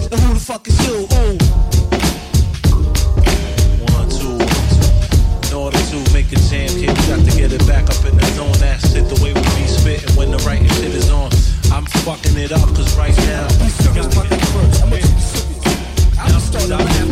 [0.09, 1.05] And who the fuck is you?
[1.21, 1.72] Ooh.
[12.05, 13.47] Fucking it up, cause right now.
[13.63, 14.83] You got to first.
[14.83, 15.03] I'm gonna
[16.17, 17.12] that's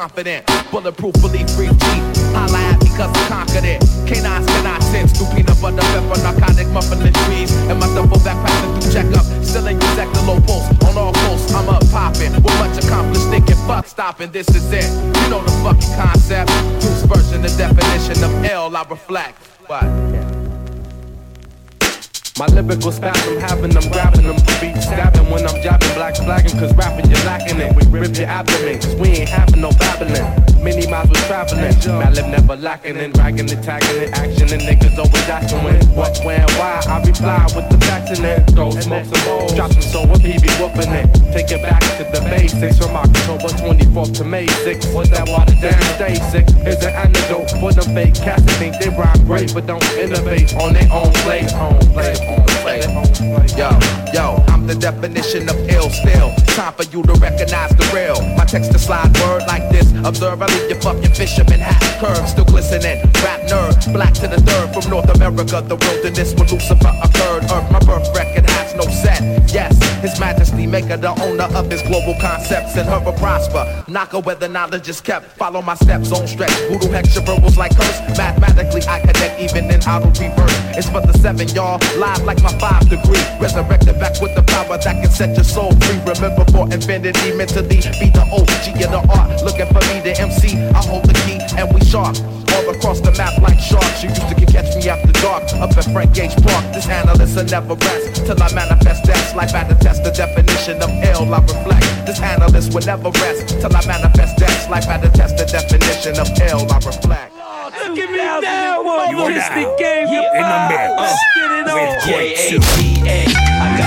[0.00, 1.84] confident, bulletproof, belief free G.
[2.32, 3.84] Holla at me cause I conquered it.
[4.08, 7.52] Canines cannot sense through peanut butter, pepper, narcotic, muffin and trees.
[7.68, 9.26] And my double back passing through checkup.
[9.44, 10.72] Still ain't exact the low post.
[10.88, 12.32] On all coasts, I'm up popping.
[12.32, 14.88] With much accomplished thinking, fuck stopping, this is it.
[15.20, 16.48] You know the fucking concept.
[16.80, 19.36] Bruce version, the definition of L, I reflect.
[19.68, 19.84] What?
[22.40, 23.19] My lyrical spasm
[32.92, 36.82] lacking in dragging and tagging in action and niggas always asking when what when why.
[36.88, 38.50] I reply with the facts in it.
[38.50, 39.48] Throw smoke some more.
[39.54, 41.06] Drop some soul with PB whooping it.
[41.32, 42.78] Take it back to the basics.
[42.78, 46.46] From October 24th to May 6th was that water down stay sick.
[46.66, 50.54] Is an antidote for them fake cats that think they rhyme great but don't innovate
[50.56, 52.18] on their own plate on plate
[53.56, 53.68] Yo,
[54.12, 56.34] yo, I'm the definition of ill still.
[56.56, 58.20] Time for you to recognize the real.
[58.36, 59.92] My text to slide word like this.
[60.04, 63.02] Observe, I leave your fucking fisherman hat curve still glistening.
[63.22, 65.62] Rap nerd, black to the third from North America.
[65.66, 67.44] The wilderness where Lucifer occurred.
[67.50, 69.20] Earth, my birth record has no set.
[69.52, 73.84] Yes, His Majesty maker, the owner of his global concepts and her will prosper.
[73.88, 75.26] Knocker where the knowledge is kept.
[75.36, 76.54] Follow my steps on stretch.
[76.68, 78.00] Voodoo hextra verbals like curse.
[78.16, 80.56] Mathematically, I connect even in auto reverse.
[80.78, 81.78] It's for the seven, y'all.
[81.98, 83.22] Live like my five degree.
[83.40, 85.98] Resurrected back with the power that can set your soul free.
[86.06, 89.42] Remember for infinity, mentally be the OG of the art.
[89.42, 90.56] Looking for me, the MC.
[90.56, 92.16] I hold the key and we sharp.
[92.56, 94.02] All across the map like sharks.
[94.02, 96.64] You used to catch me after dark up at Frank Gage Park.
[96.74, 99.34] This analyst will never rest till I manifest death.
[99.36, 101.32] Life at the test, the definition of ill.
[101.34, 102.06] I reflect.
[102.06, 104.68] This analyst will never rest till I manifest death.
[104.70, 106.66] Life at the test, the definition of ill.
[106.70, 107.32] I reflect.
[107.86, 108.40] Look at me now,
[109.10, 110.06] You are now game.
[110.08, 111.96] in the mix Uh, with on.
[112.02, 112.58] Koitsu.
[112.60, 113.18] J-A-T-A.
[113.30, 113.79] I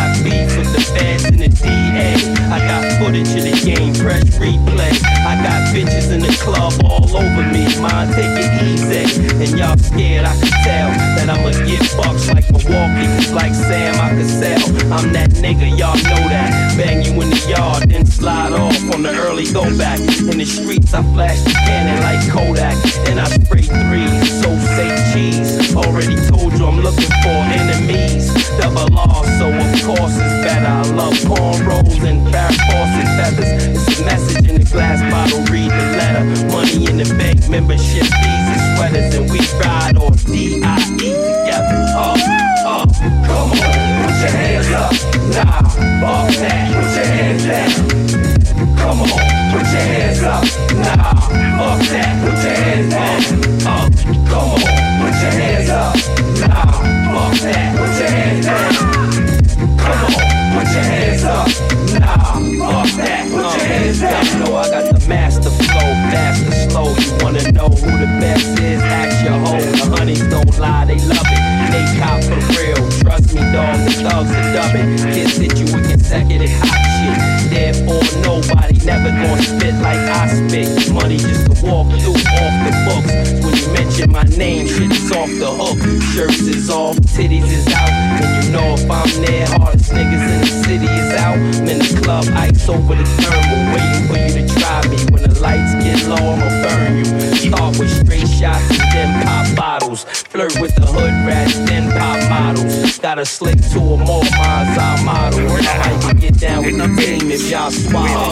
[0.93, 2.13] beef with the DA.
[2.53, 4.93] I got footage of the game, press replay.
[5.25, 7.65] I got bitches in the club all over me.
[7.81, 9.03] Mine take it easy.
[9.41, 13.09] And y'all scared, I can tell that I'ma get bucks like Milwaukee.
[13.33, 14.61] Like Sam, I can sell.
[14.93, 16.77] I'm that nigga, y'all know that.
[16.77, 19.99] Bang you in the yard, then slide off on the early go back.
[19.99, 22.77] In the streets, I flash the cannon like Kodak.
[23.09, 25.75] And I spray threes, so say cheese.
[25.75, 28.42] Already told you I'm looking for enemies.
[28.59, 30.67] Double R, so of course it's better.
[30.67, 33.51] I love cornrows and Farrah Fawcett feathers.
[33.77, 36.23] It's a message in a glass bottle, read the letter.
[36.51, 39.15] Money in the bank, membership fees and sweaters.
[39.15, 41.79] And we ride on D-I-E together.
[41.97, 42.17] Up,
[42.65, 42.89] up,
[43.25, 43.57] come on,
[44.03, 44.93] put your hands up.
[45.33, 45.61] Nah,
[46.01, 47.71] fuck that, put your hands down.
[48.77, 49.07] Come on,
[49.51, 50.43] put your hands up.
[50.77, 51.13] Nah,
[51.57, 53.21] fuck that, put your hands down.
[53.67, 53.91] Up,
[54.29, 54.61] come on,
[55.01, 55.95] put your hands up.
[56.39, 56.71] Nah,
[57.13, 57.72] fuck that,
[92.63, 94.97] ice over the thermal, waiting for you to try me.
[95.11, 97.05] When the lights get low, I'ma burn you.
[97.35, 100.03] Start with straight shots and then pop bottles.
[100.03, 102.99] Flirt with the hood rats, then pop models.
[102.99, 105.51] Got a slick to a more minds eye model.
[105.51, 108.22] I can get down with the team if y'all swallow.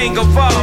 [0.00, 0.59] Thing of ours.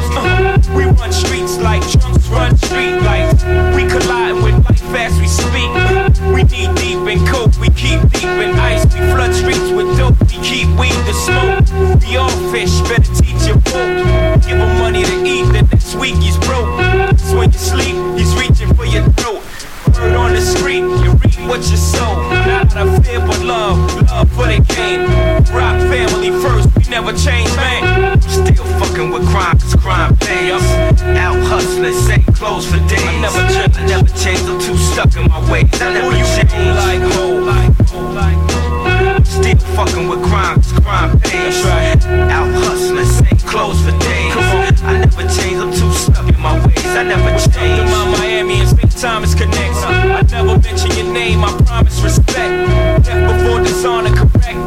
[33.78, 35.70] I never change, I'm too stuck in my ways.
[35.80, 36.52] I never change.
[36.52, 39.24] Like ho, like ho, like ho.
[39.24, 41.64] Still fucking with crime, cause crime pays.
[41.66, 44.34] Out hustling, same clothes for days.
[44.82, 46.86] I never change, I'm too stuck in my ways.
[46.86, 47.78] I never change.
[47.78, 48.92] To my Miami and St.
[49.00, 49.84] Thomas connects.
[49.84, 53.06] I never mention your name, I promise respect.
[53.06, 54.58] Death before dishonor, correct.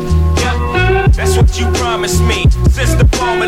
[0.40, 2.48] Yep, that's what you promised me.
[2.70, 3.46] Since the Palmer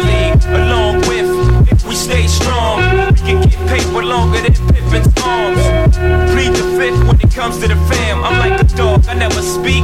[7.43, 8.23] comes to the fam.
[8.23, 9.83] I'm like a dog, I never speak,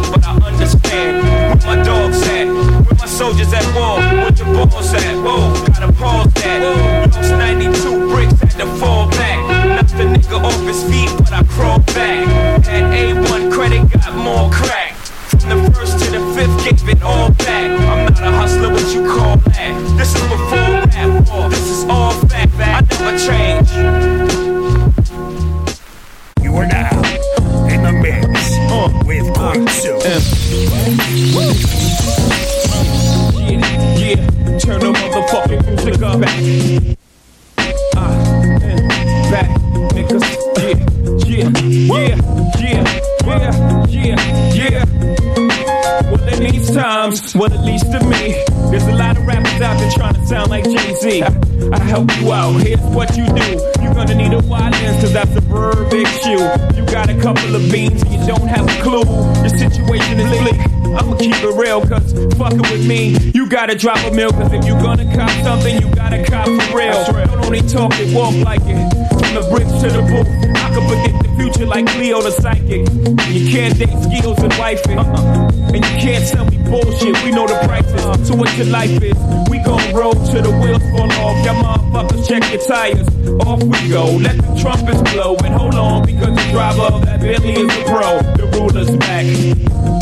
[63.49, 67.05] gotta drop a mill, cause if you gonna cop something, you gotta cop for real.
[67.27, 68.77] Don't only talk it, walk like it.
[69.09, 72.85] From the bricks to the booth, I can predict the future like Cleo the psychic.
[73.33, 74.99] You can't date skills and wife it.
[74.99, 75.49] Uh-uh.
[75.73, 78.29] And you can't tell me bullshit, we know the prices.
[78.29, 79.17] So what your life is,
[79.49, 81.45] we gon' roll till the wheels fall off.
[81.45, 83.09] Y'all motherfuckers check your tires.
[83.47, 85.37] Off we go, let the trumpets blow.
[85.45, 88.21] And hold on, because the driver of that Bentley is a pro.
[88.37, 89.98] The ruler's back.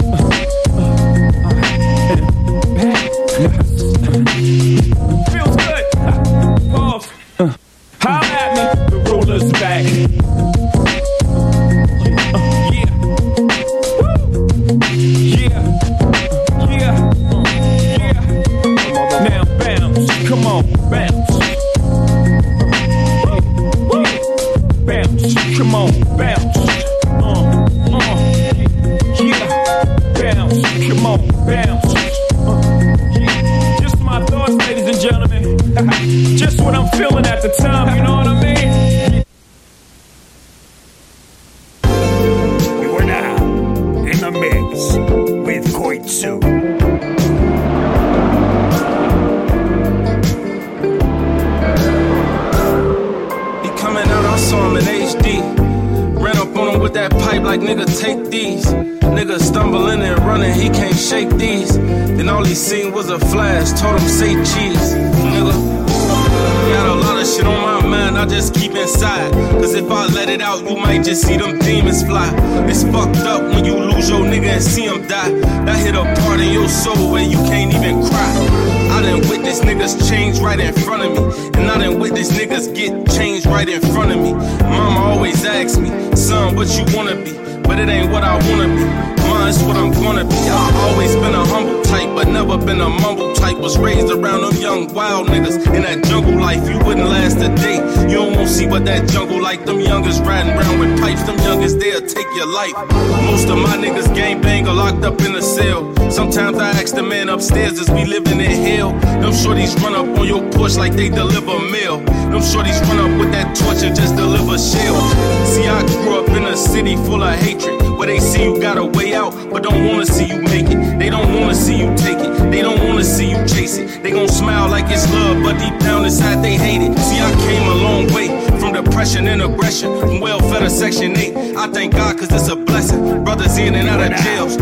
[107.37, 108.93] Upstairs, as we living in hell?
[109.21, 111.99] Them shorties run up on your porch like they deliver mail.
[112.33, 115.05] Them shorties run up with that torch and just deliver shells.
[115.53, 117.77] See, I grew up in a city full of hatred.
[117.99, 120.99] Where they see you got a way out, but don't wanna see you make it.
[120.99, 122.51] They don't wanna see you take it.
[122.51, 124.03] They don't wanna see you chase it.
[124.03, 126.99] They gon' smile like it's love, but deep down inside they hate it.
[126.99, 128.29] See, I came a long way
[128.59, 131.37] from depression and aggression, from welfare to Section 8.
[131.57, 133.25] I thank God cause it's a blessing.
[133.25, 134.57] Brothers in and out of jails.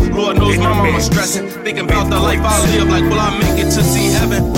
[0.45, 1.49] Lord knows my mama stressing.
[1.65, 4.53] Thinking about the life I live, like, will I make it to see heaven?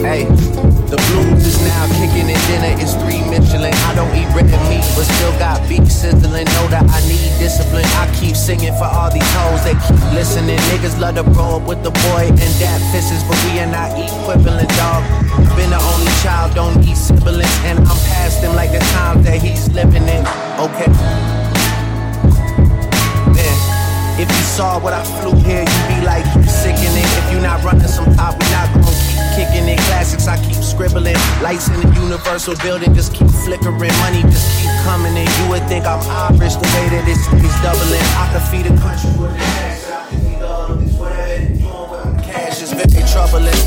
[0.00, 0.24] Hey,
[0.88, 3.76] the blues is now kicking and dinner is three Michelin.
[3.84, 6.48] I don't eat red meat, but still got beef sizzling.
[6.56, 7.84] Know that I need discipline.
[8.00, 10.56] I keep singing for all these hoes that keep listening.
[10.72, 13.92] Niggas love to roll up with the boy and that fisses, but we are not
[14.00, 15.04] equivalent, dog.
[15.60, 19.42] Been the only child, don't need siblings, and I'm past him like the times that
[19.42, 20.24] he's living in.
[20.56, 21.37] Okay.
[24.58, 27.06] Saw what I flew here, you'd be like, you sickening.
[27.22, 29.78] If you not running some top, we not gonna keep kicking it.
[29.86, 31.14] Classics, I keep scribbling.
[31.40, 33.94] Lights in the universal building just keep flickering.
[34.02, 35.30] Money just keep coming in.
[35.38, 36.02] You would think I'm
[36.34, 38.02] Irish the way that it's, it's doubling.
[38.18, 39.94] I could feed a country with cash.
[39.94, 40.10] I
[40.82, 43.62] it's cash is very troubling.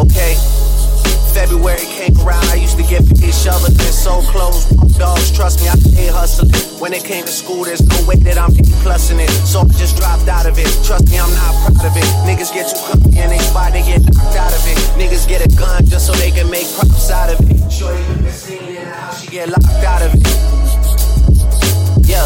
[0.00, 0.32] Okay.
[1.36, 3.04] February came around, I used to get
[3.36, 4.64] paid shoveling, so close.
[4.96, 6.50] Dogs trust me, I stay hustling.
[6.80, 9.30] When it came to school, there's no way that I'm plusing it.
[9.46, 10.68] So I just dropped out of it.
[10.84, 12.08] Trust me, I'm not proud of it.
[12.24, 14.78] Niggas get too comfy in they spot, they get knocked out of it.
[14.96, 17.70] Niggas get a gun just so they can make props out of it.
[17.70, 20.22] Shorty been seen in how she get locked out of it.
[22.06, 22.24] Yeah.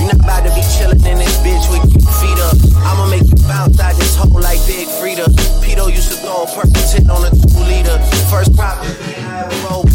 [0.00, 2.56] You're not about to be chillin' in this bitch with your feet up.
[2.86, 5.26] I'ma make you bounce out this hole like Big Freedia.
[5.62, 7.98] Pito used to throw a purple tit on a two liter.
[8.30, 9.85] First property I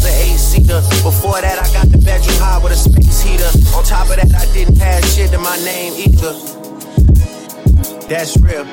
[0.72, 1.04] ever rolled was an eight seater.
[1.04, 3.52] Before that, I got the bedroom high with a space heater.
[3.76, 6.34] On top of that, I didn't have shit to my name either.
[8.08, 8.66] That's real.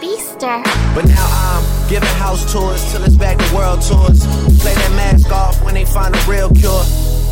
[0.00, 0.60] Beaster.
[0.94, 4.26] But now I'm giving house tours till it's back to world tours.
[4.60, 6.84] Play that mask off when they find a real cure.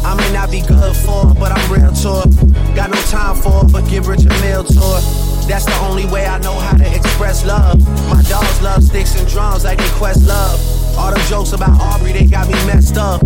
[0.04, 2.74] I may not be good for it, but I'm real to it.
[2.74, 5.04] Got no time for it, but give Rich a meal to it.
[5.48, 7.78] That's the only way I know how to express love.
[8.08, 10.71] My dogs love sticks and drums like they Questlove.
[10.96, 13.20] All them jokes about Aubrey, they got me messed up.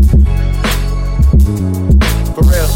[2.35, 2.69] For real.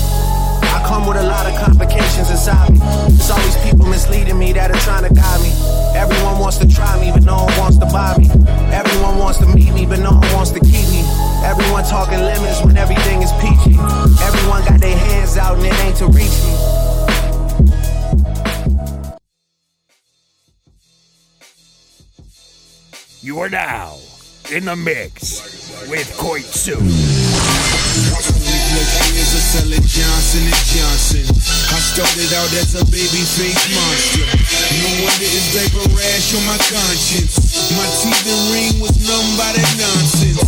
[0.71, 2.79] I come with a lot of complications inside me.
[3.15, 5.53] It's all these people misleading me that are trying to guide me.
[5.95, 8.31] Everyone wants to try me, but no one wants to buy me.
[8.73, 11.03] Everyone wants to meet me, but no one wants to keep me.
[11.45, 13.77] Everyone talking lemons when everything is peachy.
[14.23, 16.55] Everyone got their hands out and it ain't to reach me.
[23.23, 23.97] You are now
[24.53, 25.39] in the mix
[25.87, 26.75] with Koitsu.
[31.71, 34.27] I started out as a baby face monster.
[34.83, 37.71] No wonder it's diaper rash on my conscience.
[37.79, 40.43] My teeth and ring was numb by that nonsense.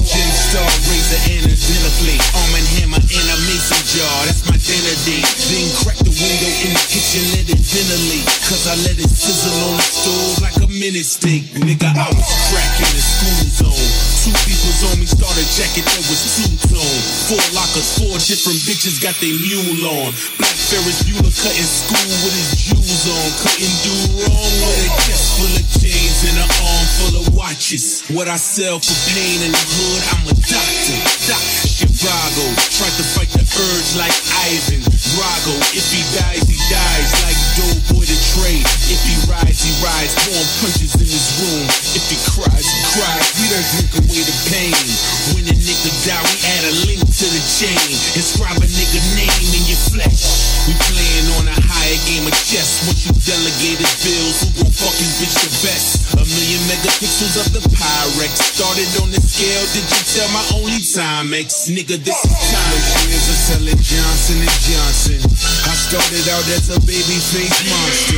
[0.52, 2.20] Star, razor, and a plate.
[2.36, 4.26] Arm and hammer and a mason jar.
[4.28, 5.24] That's my dinner date.
[5.48, 8.28] Then crack the window in the kitchen, let it ventilate.
[8.52, 11.56] Cause I let it sizzle on the stove like a minute steak.
[11.56, 14.11] Nigga, I was cracking the school zone.
[14.22, 17.02] Two people's on me, started jacket that was two-tone.
[17.26, 20.14] Four lockers, four different bitches got they mule on.
[20.38, 23.26] Black Ferris Bueller cutting school with his jewels on.
[23.42, 28.06] Couldn't do wrong with a chest full of chains and an arm full of watches.
[28.14, 30.98] What I sell for pain in the hood, I'm a doctor.
[31.26, 32.42] Doctor Chicago.
[32.82, 34.10] Tried to fight the urge like
[34.42, 35.54] Ivan Drago.
[35.70, 38.66] If he dies, he dies like Doughboy the trade.
[38.90, 40.10] If he rides, he rides.
[40.26, 41.62] Warm punches in his room.
[41.94, 43.26] If he cries, he cries.
[43.38, 44.74] We don't drink away the pain.
[45.30, 47.78] When a nigga die, we add a link to the chain.
[48.18, 50.50] Inscribe a nigga name in your flesh.
[50.66, 52.82] We playing on a higher game of chess.
[52.82, 56.18] Once you delegated bills, who gon' fuck his bitch the best?
[56.18, 58.42] A million megapixels of the Pyrex.
[58.58, 61.70] Started on the scale, did you tell my only time X?
[61.92, 62.80] Nigga, this is time.
[63.04, 65.20] Years of selling Johnson and Johnson.
[65.68, 68.16] I started out as a baby face monster.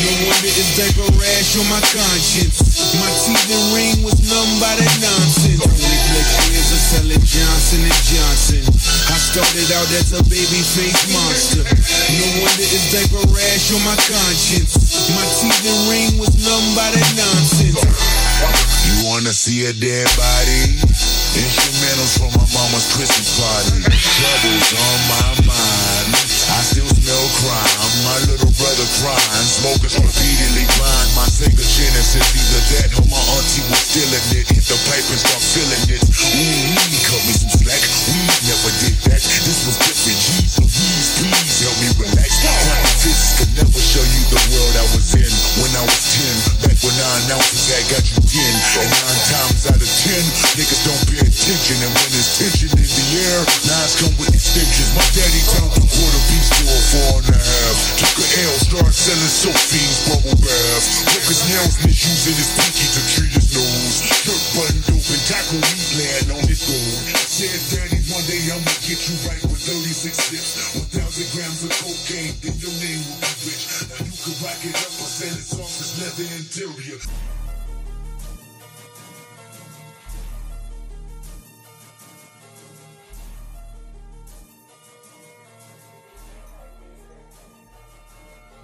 [0.00, 2.64] No wonder it's diaper rash on my conscience.
[2.96, 5.60] My teeth and ring was numb by that nonsense.
[5.60, 8.64] Plus years of selling Johnson and Johnson.
[9.12, 11.60] I started out as a baby face monster.
[11.60, 14.80] No wonder it's diaper rash on my conscience.
[15.12, 17.84] My teeth and ring was numb by that nonsense.
[17.84, 21.19] You wanna see a dead body?
[21.30, 23.86] Instrumentals from my mama's Christmas party.
[23.86, 26.10] Troubles on my mind.
[26.50, 27.90] I still smell crime.
[28.06, 29.46] My little brother crying.
[29.46, 31.10] Smokers repeatedly grind.
[31.18, 32.22] My Sega Genesis.
[32.22, 34.46] Either that or oh, my auntie was stealing it.
[34.46, 36.02] Hit the pipe and start feeling it.
[36.06, 37.82] Ooh, we cut me some slack.
[37.82, 39.18] We never did that.
[39.18, 40.22] This was different.
[40.62, 41.08] And V's.
[41.18, 42.30] Please help me relax.
[42.46, 46.70] My fists could never show you the world I was in when I was 10.
[46.70, 48.86] Back when nine ounces had got you 10.
[48.86, 50.14] And nine times out of 10,
[50.54, 51.76] niggas don't pay attention.
[51.82, 54.94] And when there's tension in the air, nines come with extensions.
[54.94, 57.76] My daddy turned a quarter piece to a four four and a half.
[57.96, 60.84] Took a L, start selling soap fiends, bubble bath.
[61.08, 63.96] Niggas now misusing his pinky to treat his nose.
[64.04, 67.00] Shirt buttoned open, tackle me land on his gold.
[67.24, 70.76] Said daddy, one day I'ma get you right with 36 steps.
[70.92, 73.64] 1,000 grams of cocaine, then your name will be rich.
[73.88, 77.00] Now you can rock it up or sell it off its leather interior.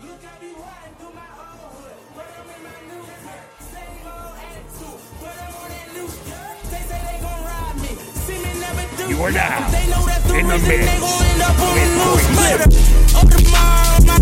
[0.06, 3.42] You got me riding through my old hood, but I'm in my new hood.
[3.74, 6.54] Same old attitude, but I'm on that new hood.
[6.70, 7.90] They say they gon' rob me,
[8.22, 9.10] see me never do.
[9.10, 11.74] You are now they know that's the in reason the they gon' end up on
[11.74, 12.06] the.
[12.38, 12.70] Murder.
[13.18, 14.18] Oh, tomorrow, my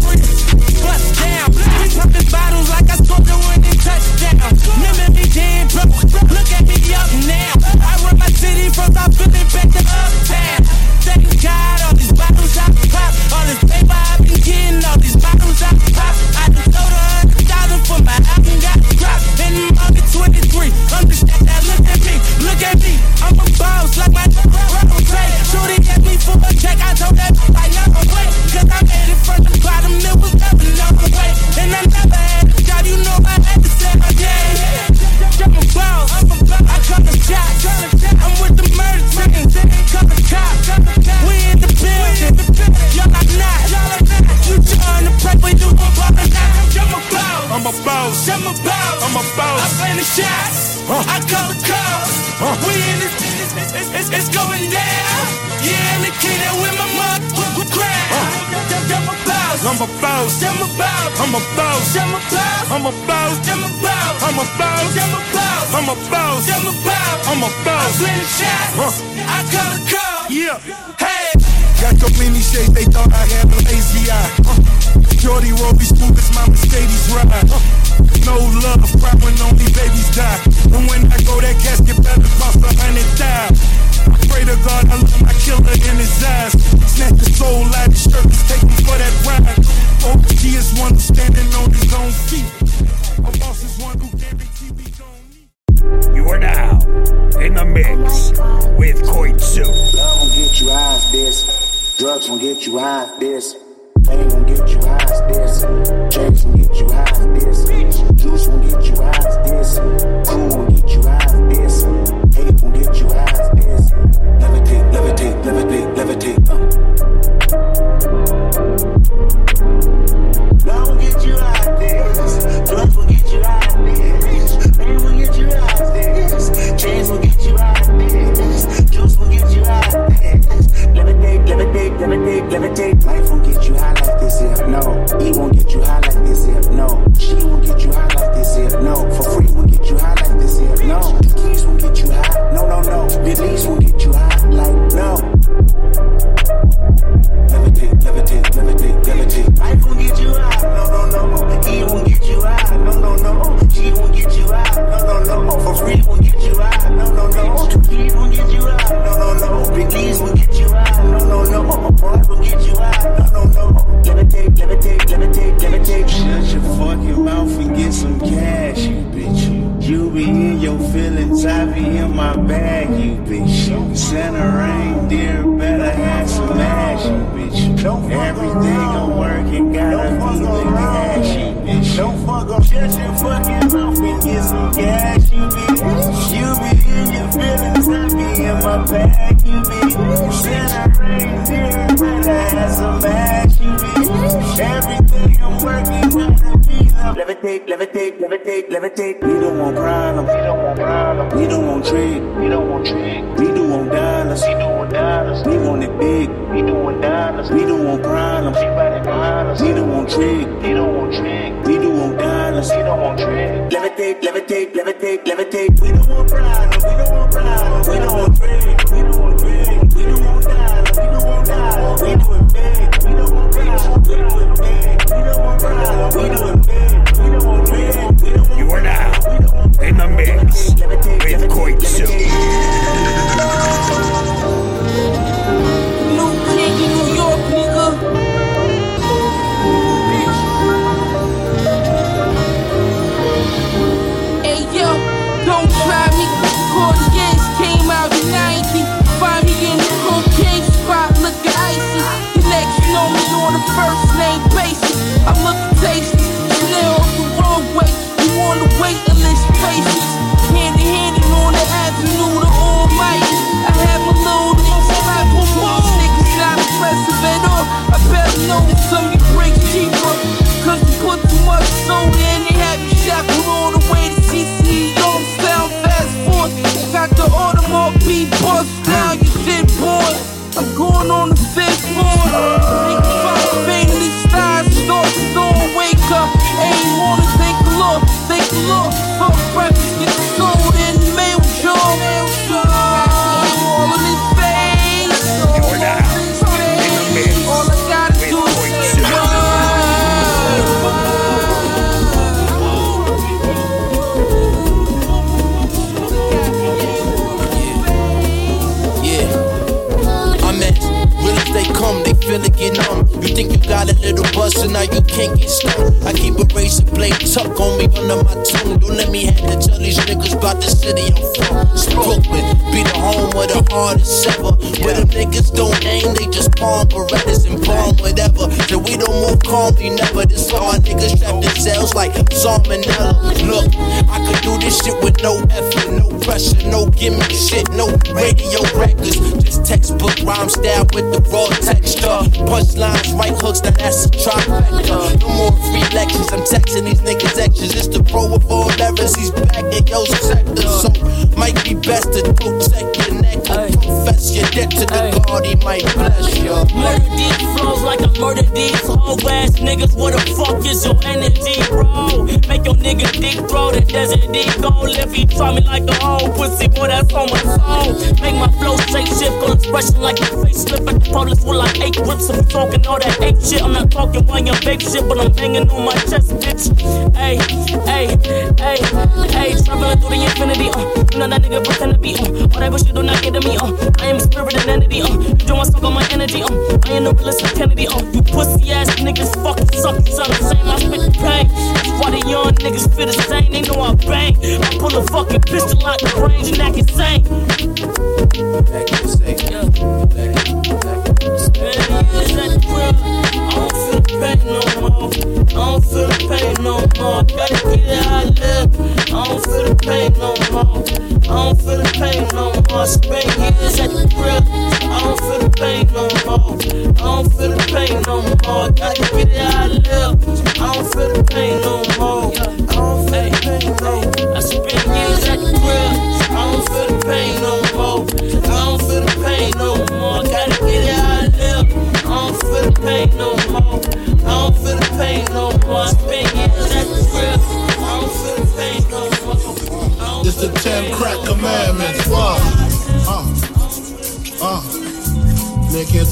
[374.78, 376.03] babe shit, but I'm banging on my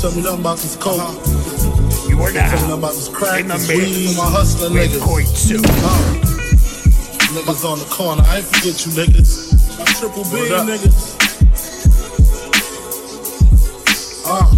[0.03, 0.99] Tell me nothing about this coke.
[2.11, 4.75] You are now Tell me nothing about this crack, in the this weed, my hustling
[4.75, 4.99] with niggas.
[4.99, 5.63] Koitsu.
[5.63, 6.19] Uh.
[7.39, 9.55] Niggas on the corner, I ain't forget you niggas.
[9.79, 11.15] I triple B niggas.
[14.27, 14.51] Uh.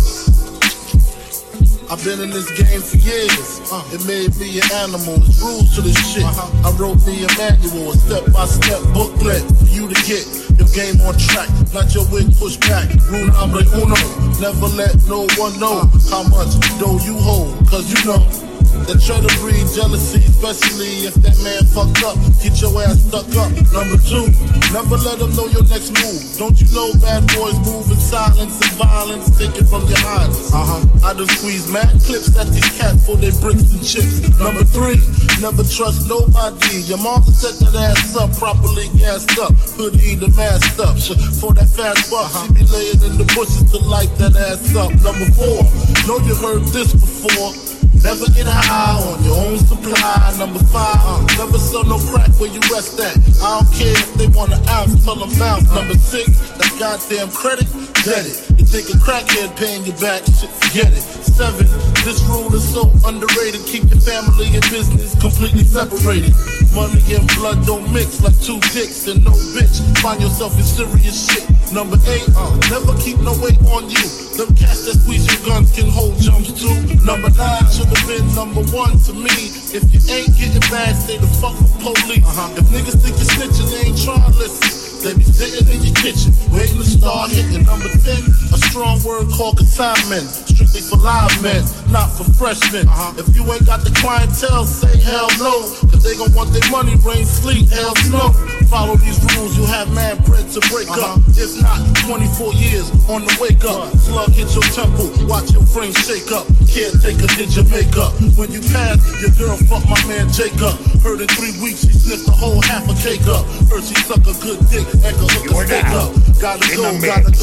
[1.92, 3.60] I've been in this game for years.
[3.70, 5.20] Uh, it made me an animal.
[5.20, 6.24] There's rules to this shit.
[6.24, 10.68] I wrote me a manual, a step by step booklet for you to get your
[10.68, 11.48] game on track.
[11.72, 12.88] Not your wig pushed back.
[13.10, 13.96] Rule number uno.
[14.40, 17.66] Never let no one know how much dough you hold.
[17.68, 18.53] Cause you know
[18.86, 22.16] that try to breed jealousy, especially if that man fucked up.
[22.42, 23.50] Get your ass stuck up.
[23.72, 24.28] Number two,
[24.72, 26.20] never let them know your next move.
[26.36, 30.52] Don't you know bad boys move in silence and violence, take it from your highness.
[30.52, 30.82] Uh huh.
[31.06, 34.20] I done squeeze mad clips at these cats for their bricks and chips.
[34.36, 35.00] Number three,
[35.40, 36.84] never trust nobody.
[36.84, 40.96] Your mom set that ass up, properly gassed up, hoodie the masked up.
[41.40, 44.92] For that fast buck, she be laying in the bushes to light that ass up.
[45.00, 45.64] Number four,
[46.04, 47.63] know you heard this before.
[48.04, 50.36] Never get high on your own supply.
[50.38, 53.16] Number five, uh, never sell no crack where you rest at.
[53.40, 55.32] I don't care if they want an ounce, tell them.
[55.72, 56.28] Number six,
[56.60, 57.66] that goddamn credit,
[58.04, 58.36] get it.
[58.60, 61.00] You think a crackhead paying you back, shit, forget it.
[61.24, 61.64] Seven,
[62.04, 63.64] this rule is so underrated.
[63.64, 66.36] Keep your family and business completely separated.
[66.76, 69.80] Money and blood don't mix like two dicks and no bitch.
[70.04, 71.48] Find yourself in serious shit.
[71.72, 74.04] Number eight, uh, never keep no weight on you.
[74.36, 76.76] Them cats that squeeze your guns can hold jumps too.
[77.08, 79.48] Number nine should have been number one to me.
[79.72, 82.20] If you ain't getting bad, stay the fuck with police.
[82.20, 84.93] If niggas think you're snitching, they ain't trying to listen.
[85.04, 87.68] They be sitting in your kitchen, waiting to start hitting.
[87.68, 88.24] Number 10,
[88.56, 90.24] a strong word called consignment.
[90.48, 91.60] Strictly for live men,
[91.92, 92.88] not for freshmen.
[92.88, 93.12] Uh-huh.
[93.20, 95.68] If you ain't got the clientele, say hell no.
[95.92, 98.32] Cause they gon' want their money, rain, sleet, hell, snow.
[98.72, 101.20] Follow these rules, you have man bread to break up.
[101.20, 101.36] Uh-huh.
[101.36, 103.92] If not, 24 years on the wake up.
[104.00, 106.48] Slug hit your temple, watch your frame shake up.
[106.64, 108.16] Caretaker did your makeup.
[108.40, 110.80] When you pass, your girl fuck my man Jacob.
[111.04, 113.44] Heard in three weeks, she sniffed the whole half a cake up.
[113.68, 116.12] Heard she suck a good dick, a steak up.
[116.40, 117.34] Gotta go, the.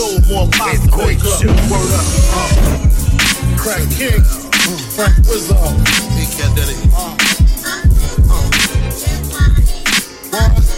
[1.69, 2.06] Word up.
[3.57, 4.23] Crack King,
[4.95, 5.57] Frank Wizard.
[6.15, 6.78] Big.
[10.32, 10.70] What?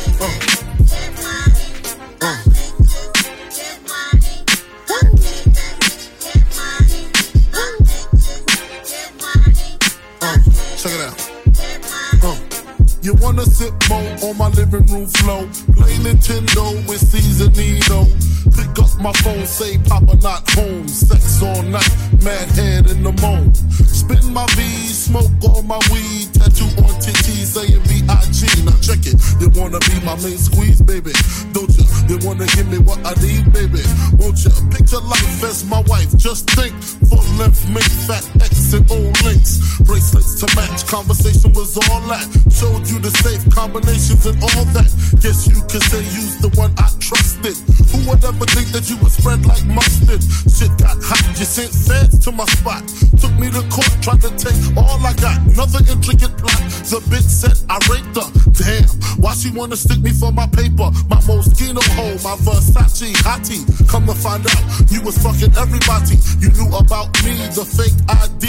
[13.04, 15.44] You wanna sit more on my living room floor?
[15.76, 18.08] Play Nintendo with Seasonino.
[18.56, 20.88] Pick up my phone, say Papa not home.
[20.88, 21.90] Sex all night,
[22.24, 23.54] mad head in the moan.
[23.54, 26.32] Spin my V, smoke all my weed.
[26.34, 28.64] Tattoo on TT saying B.I.G.
[28.64, 29.16] Now check it.
[29.40, 31.12] You wanna be my main squeeze, baby?
[31.52, 31.86] Don't you?
[32.08, 33.84] You wanna give me what I need, baby?
[34.20, 34.52] Won't you?
[34.72, 36.16] Picture life as my wife.
[36.18, 36.74] Just think.
[37.08, 39.80] Full length, make fat X and old links.
[39.84, 40.86] Bracelets to match.
[40.88, 42.28] Conversation was all that.
[42.52, 44.90] Showed you the safe combinations and all that.
[45.22, 47.58] Guess you could say you's the one I trusted.
[47.94, 50.22] Who would ever think that you would spread like mustard?
[50.52, 51.24] Shit got hot.
[51.40, 52.84] You sent feds to my spot.
[53.18, 55.40] Took me to court, tried to take all I got.
[55.48, 56.60] Another intricate plot.
[56.92, 58.28] The bitch said I raped her.
[58.54, 60.92] Damn, why she wanna stick me for my paper?
[61.10, 63.64] My Moschino hole, my Versace hottie.
[63.88, 66.20] Come to find out, you was fucking everybody.
[66.44, 68.46] You knew about me, the fake ID.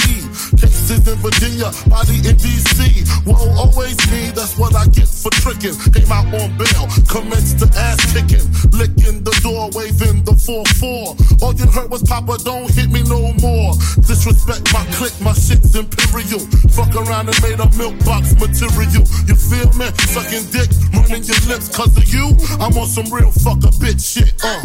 [0.59, 3.07] Cases in Virginia, body in DC.
[3.25, 5.79] Whoa, always me, that's what I get for tricking.
[5.95, 8.45] Came out on bail, commenced to ass kicking.
[8.75, 11.43] Licking the door, waving the 4-4.
[11.43, 13.75] All you heard was Papa, don't hit me no more.
[14.03, 16.43] Disrespect my click, my shit's imperial.
[16.75, 19.07] Fuck around and made a milk box material.
[19.31, 19.89] You feel me?
[20.11, 22.35] Sucking dick, running your lips cause of you.
[22.59, 24.61] I'm on some real fucker bitch shit, uh.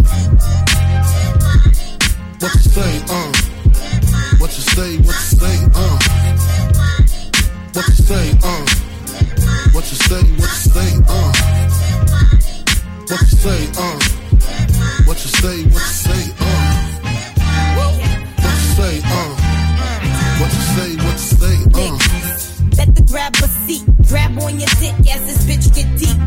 [2.41, 3.31] What you say, uh?
[4.41, 5.99] What you say, what you say, uh?
[7.73, 8.88] What you say, uh?
[9.79, 11.31] What you say, what you say, uh?
[13.07, 13.99] What you say, uh?
[15.05, 16.67] What you say, what you say, uh?
[18.35, 19.31] What you say, uh?
[20.35, 21.95] What you say, what you say, uh?
[22.75, 26.19] Better grab a seat, grab on your dick as this bitch get deep.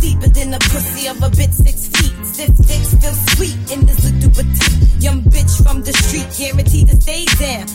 [0.00, 2.26] Deeper than the pussy of a bitch six feet.
[2.26, 5.00] Stiff dicks feel sweet in this little petite.
[5.00, 7.66] Young bitch from the street, guaranteed to stay down.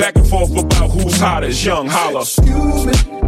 [0.00, 2.20] Back and forth about who's hottest, young holler.
[2.20, 3.19] Excuse me.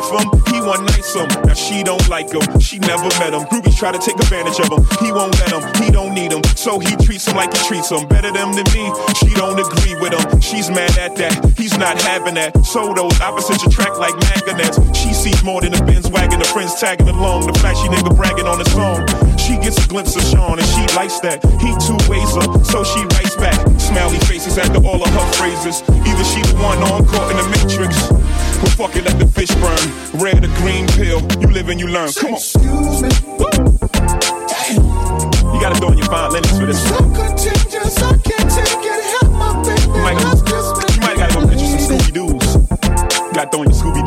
[0.00, 1.28] wife him, he one nice him.
[1.44, 3.42] Now she don't like him, she never met him.
[3.48, 6.42] Groupies try to take advantage of him, he won't let him, he don't need him.
[6.56, 8.06] So he treats him like he treats him.
[8.08, 10.40] Better them than me, she don't agree with him.
[10.40, 12.64] She's mad at that, he's not having that.
[12.64, 14.78] So those opposites attract like magnets.
[14.96, 17.46] She sees more than a Benz wagon, the friends tagging along.
[17.46, 19.06] The flashy nigga bragging on his phone.
[19.38, 21.44] She gets a glimpse of Sean and she likes that.
[21.62, 23.56] He two ways up, so she writes back.
[23.78, 25.82] Smiley faces after all of her phrases.
[25.88, 28.25] Either she the one on caught in the matrix.
[28.60, 30.20] But fuck it, let the fish burn.
[30.20, 32.12] Red or green pill, you live and you learn.
[32.12, 32.40] Come on.
[32.40, 33.08] Excuse me.
[34.48, 34.82] Damn.
[35.52, 36.80] You gotta throw in your fine linens for this.
[36.88, 39.04] So contagious, I can't take it.
[39.20, 39.82] Help my baby.
[39.82, 42.56] You might, you might gotta go get you some Scooby Doo's.
[43.34, 44.05] Got thrown your Scooby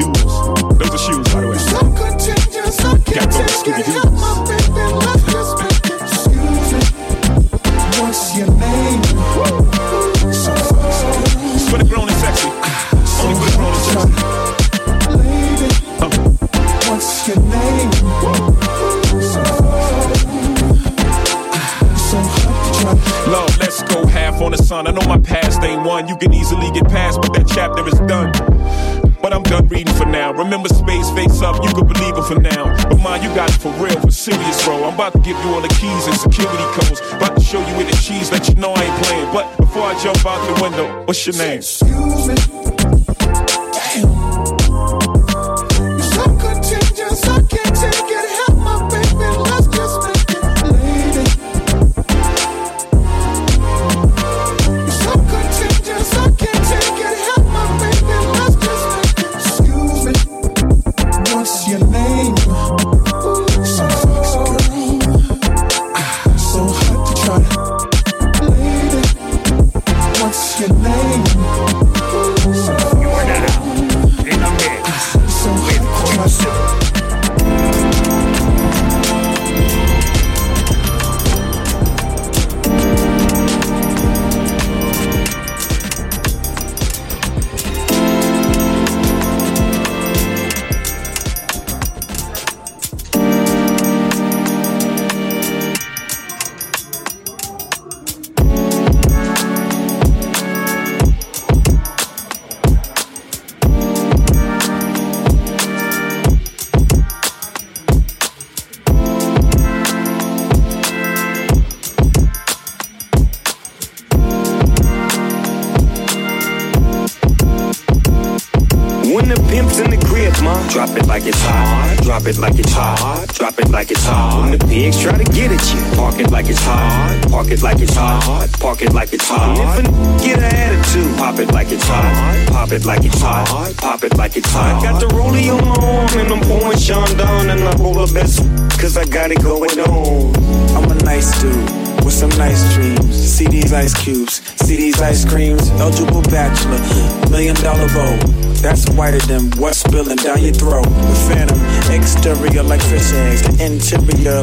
[26.00, 28.32] one you can easily get past, but that chapter is done.
[29.22, 30.32] But I'm done reading for now.
[30.32, 32.74] Remember space face up, you can believe it for now.
[32.88, 34.86] But mind you got it for real, for serious, bro.
[34.86, 37.02] I'm about to give you all the keys and security codes.
[37.12, 39.34] About to show you where the cheese, let you know I ain't playing.
[39.34, 41.58] But before I jump out the window, what's your name?
[41.58, 42.69] Excuse me.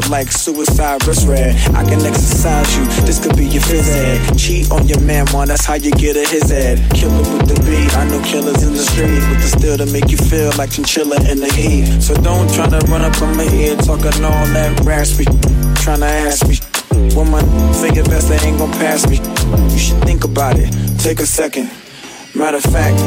[0.09, 1.55] Like suicide wrist red.
[1.75, 4.37] I can exercise you, this could be your phys ed.
[4.37, 6.79] Cheat on your man, man, that's how you get a his head.
[6.91, 10.09] Killer with the beat, I know killers in the street with the steel to make
[10.11, 12.01] you feel like chinchilla in the heat.
[12.01, 15.25] So don't try to run up on my ear talking all that raspy.
[15.25, 16.57] to ask me.
[17.15, 17.41] When my
[17.81, 19.17] figure best, they ain't gon' pass me.
[19.73, 20.71] You should think about it.
[20.99, 21.69] Take a second.
[22.35, 22.97] Matter of fact,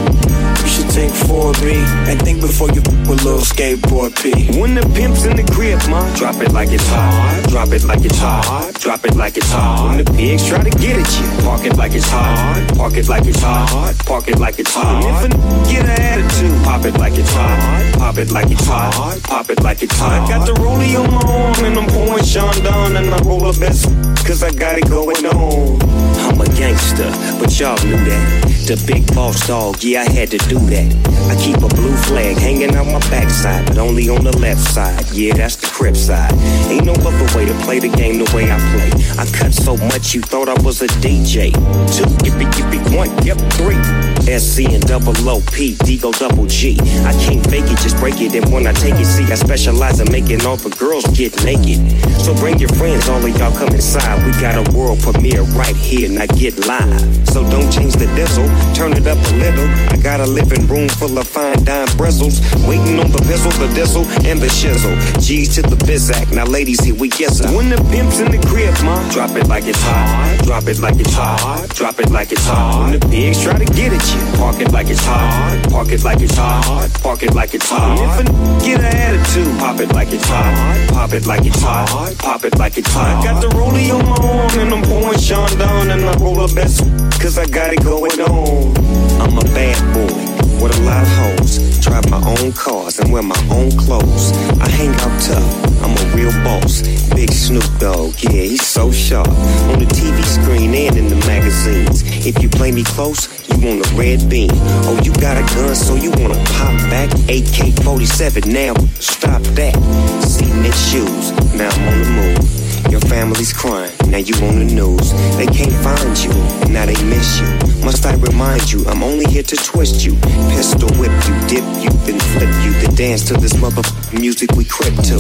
[0.91, 4.59] take 4B and think before you with a little skateboard P.
[4.61, 7.47] When the pimp's in the crib, ma, drop it like it's hot.
[7.49, 8.75] Drop it like it's hot.
[8.81, 9.89] Drop it like it's hot.
[9.89, 12.75] When the pigs try to get at you, park it like it's hot.
[12.77, 13.95] Park it like it's hot.
[14.05, 15.25] Park it like it's hot.
[15.25, 17.95] If a n- get an attitude, pop it like it's hot.
[17.99, 19.21] Pop it like it's hot.
[19.25, 20.27] Pop it like it's hot.
[20.27, 23.41] I Got the rollie on my arm and I'm pouring Sean down and I roll
[23.41, 23.87] the best
[24.27, 25.81] cause I got it going on.
[26.27, 27.30] I'm a gangster, but
[27.61, 28.43] y'all knew that.
[28.67, 30.89] The big boss dog, yeah, I had to do that.
[31.29, 35.05] I keep a blue flag hanging on my backside, but only on the left side.
[35.13, 36.33] Yeah, that's the crib side.
[36.71, 38.91] Ain't no other way to play the game the way I play.
[39.19, 41.53] I cut so much you thought I was a DJ.
[41.95, 44.10] Two, yippee, yippee, one, yep, three.
[44.23, 46.77] SC and double O P, D go double G.
[47.05, 48.35] I can't fake it, just break it.
[48.35, 51.81] And when I take it, see, I specialize in making all the girls get naked.
[52.21, 54.25] So bring your friends, all of y'all come inside.
[54.27, 57.01] We got a world premiere right here, now get live.
[57.29, 59.69] So don't change the diesel, turn it up a little.
[59.91, 62.41] I got a living room full of fine dime bristles.
[62.67, 64.97] Waiting on the pistol, the diesel, and the shizzle.
[65.21, 67.57] G's to the bizac, now ladies, here we kiss her.
[67.57, 70.41] When the pimp's in the crib, ma, drop it like it's hot.
[70.45, 71.69] Drop it like it's hot.
[71.71, 72.91] Drop it like it's hot.
[72.91, 75.67] When the pigs try to get at you, park it like it's hot.
[75.71, 76.91] Park it like it's hot.
[77.03, 78.25] Park it like it's hot.
[78.65, 80.89] Get an attitude, pop it like it's hot.
[80.93, 82.17] Pop it like it's hot.
[82.19, 83.25] Pop it like it's hot.
[83.25, 86.81] Got the rollie on my arm and I'm pouring Chandon and I roll the best
[87.21, 88.77] cause I got it going on.
[89.21, 91.79] I'm a bad boy with a lot of hoes.
[91.81, 94.33] Drive my own cars and wear my own clothes.
[94.61, 95.83] I hang out tough.
[95.83, 96.83] I'm a real boss.
[97.15, 99.29] Big Snoop Dogg, yeah, he's so sharp.
[99.29, 102.03] On the TV screen and in the magazines.
[102.27, 104.51] If you play me close, you want a red beam.
[104.85, 107.11] Oh, you got a gun, so you wanna pop back?
[107.29, 109.75] AK 47, now stop that.
[110.23, 110.51] See
[110.91, 112.60] shoes, now I'm on the move.
[112.89, 115.13] Your family's crying, now you on the news.
[115.37, 116.33] They can't find you,
[116.73, 117.47] now they miss you.
[117.85, 120.15] Must I remind you, I'm only here to twist you.
[120.55, 122.73] Pistol whip you, dip you, then flip you.
[122.81, 123.83] Then dance to this mother
[124.13, 125.19] music we crip to.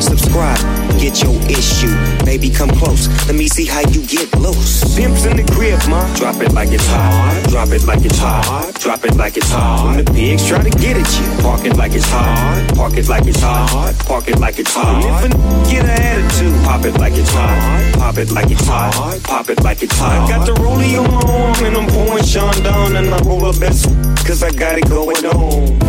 [0.00, 0.58] Subscribe,
[0.98, 1.92] get your issue.
[2.24, 4.82] Baby, come close, let me see how you get loose.
[4.96, 6.02] Pimps in the crib, ma.
[6.16, 7.46] Drop it like it's hot.
[7.48, 8.74] Drop it like it's hot.
[8.80, 9.86] Drop it like it's hot.
[9.96, 12.72] When the pigs try to get at you, park it like it's hot.
[12.74, 13.94] Park it like it's hot.
[14.06, 15.04] Park it like it's hot.
[15.04, 17.94] If a n- get an attitude, pop it like it's hot.
[17.94, 19.20] Pop it like it's hot.
[19.24, 20.28] Pop it like it's hot.
[20.28, 23.58] I got the rollie on my arm and I'm pouring Chandon and I roll the
[23.58, 23.86] best
[24.26, 25.80] cause I got it going on.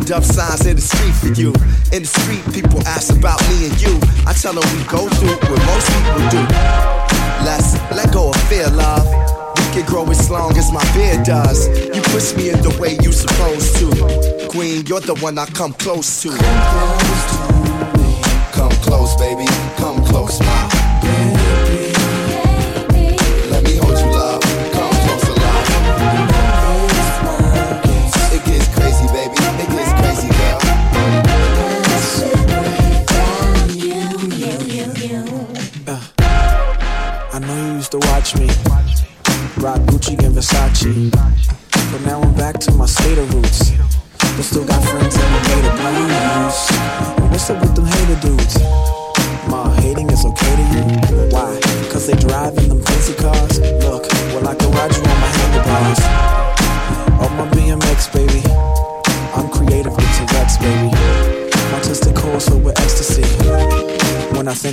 [0.00, 1.48] Shit, up signs in the street for you.
[1.92, 3.98] In the street, people ask about me and you.
[4.26, 6.42] I tell them we go through what most people do.
[7.44, 9.06] Let's let go of fear, love.
[9.56, 11.68] We can grow as long as my beard does.
[11.68, 14.48] You push me in the way you supposed to.
[14.48, 16.30] Queen, you're the one I come close to.
[18.52, 19.46] Come close, baby.
[19.46, 19.59] Come close,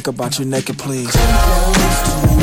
[0.08, 2.37] about you naked, please.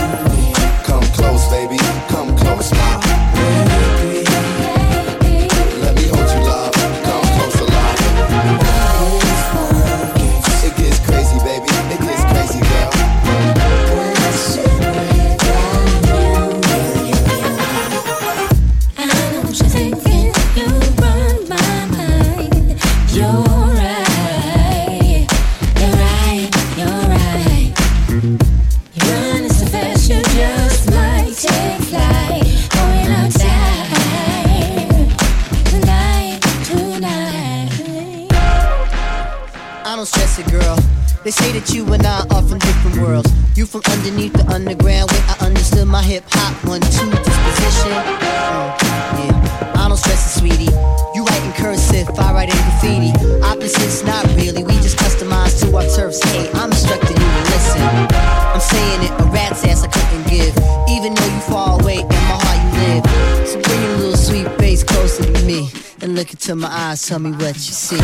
[66.25, 67.99] Look into my eyes, tell me what you see.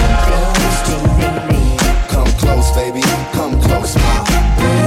[2.10, 3.00] Come close, baby,
[3.32, 4.79] come close, my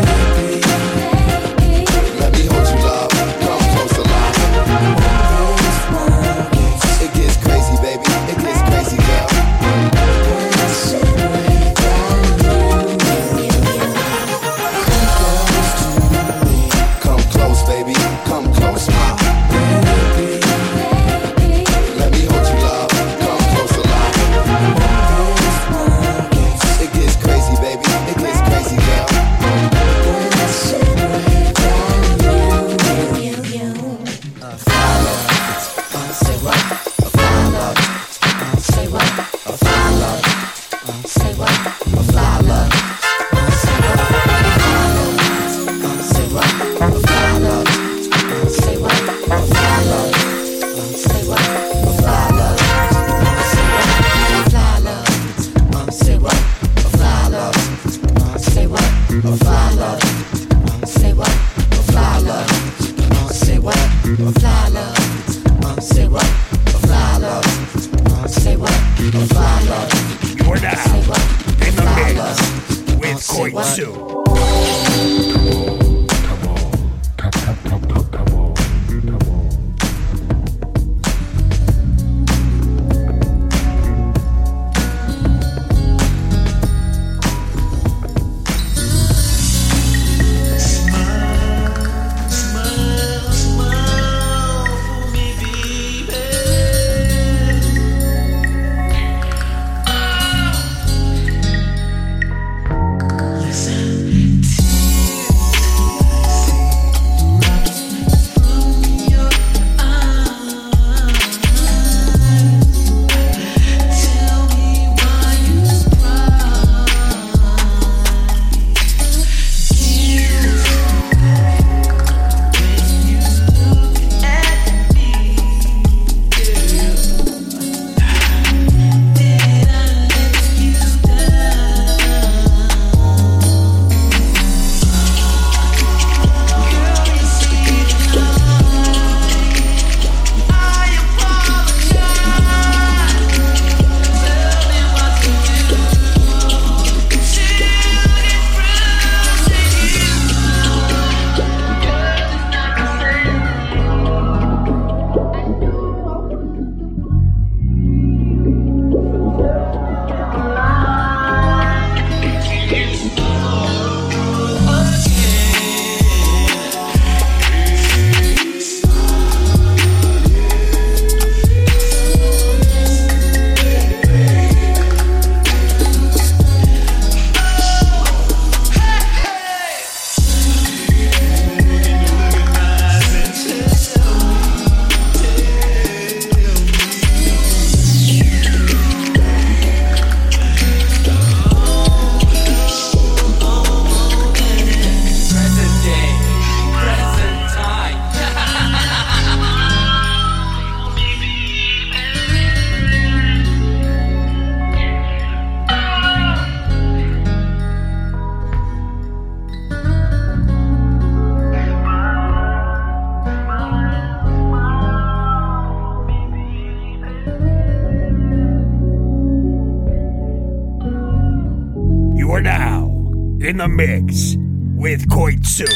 [223.44, 224.38] in the mix
[224.76, 225.68] with Koitsu.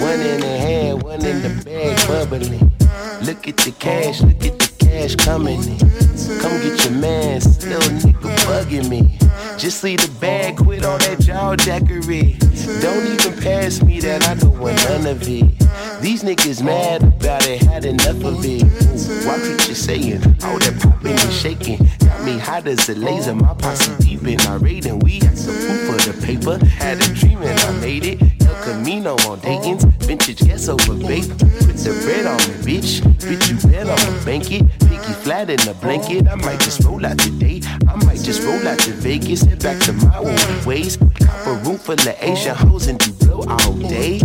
[0.00, 2.72] One in the hand, one in the bag, bubbling.
[3.26, 5.78] Look at the cash, look at the cash coming in.
[6.40, 9.18] Come get your man, still nigga bugging me.
[9.58, 12.38] Just leave the bag, quit all that jaw jackery.
[12.80, 15.58] Don't even pass me that, I don't want none of it.
[16.00, 18.62] These niggas mad about it, had enough of it.
[18.62, 21.86] Ooh, watch what you're saying, all that popping and shaking.
[21.98, 25.00] Got me hot as a laser, my posse deep in our raiding.
[25.00, 28.22] We had some food for the paper, had a dream and I made it.
[28.46, 31.28] El Camino on Dayton's, vintage gas over bait.
[31.28, 33.00] Put the bread on me, bitch.
[33.18, 34.62] Bitch, you bet I'ma bank it.
[35.24, 37.60] Flat in the blanket, I might just roll out today.
[37.88, 40.96] I might just roll out to Vegas, head back to my old ways.
[40.96, 44.20] Cop a room full of Asian hoes and do blow all day.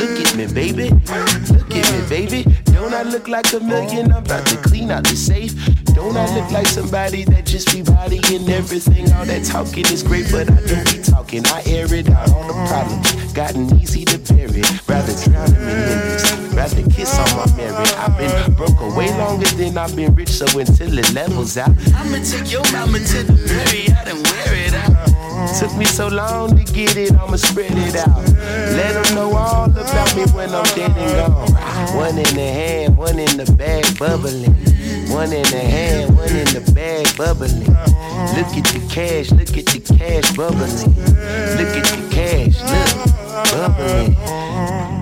[0.00, 0.90] Look at me, baby.
[0.90, 2.65] Look at me, baby.
[2.76, 4.12] Don't I look like a million?
[4.12, 5.54] I'm about to clean out the safe.
[5.94, 9.10] Don't I look like somebody that just be bodying everything?
[9.14, 11.46] All that talking is great, but I don't be talking.
[11.46, 13.32] I air it out, on the problems.
[13.32, 14.60] Gotten easy to bury.
[14.86, 16.30] Rather drown in lyrics.
[16.52, 17.98] Rather kiss on my merit.
[17.98, 22.18] I've been broke away longer than I've been rich, so until it levels out, I'ma
[22.24, 24.95] take your mama to the berry out and wear it out.
[25.58, 28.28] Took me so long to get it, I'ma spread it out.
[28.76, 31.52] Let them know all about me when I'm dead and gone.
[31.96, 34.54] One in the hand, one in the bag, bubbling.
[35.10, 37.60] One in the hand, one in the bag, bubbling.
[38.34, 40.94] Look at the cash, look at the cash, bubbling.
[41.56, 44.95] Look at the cash, look, bubbling.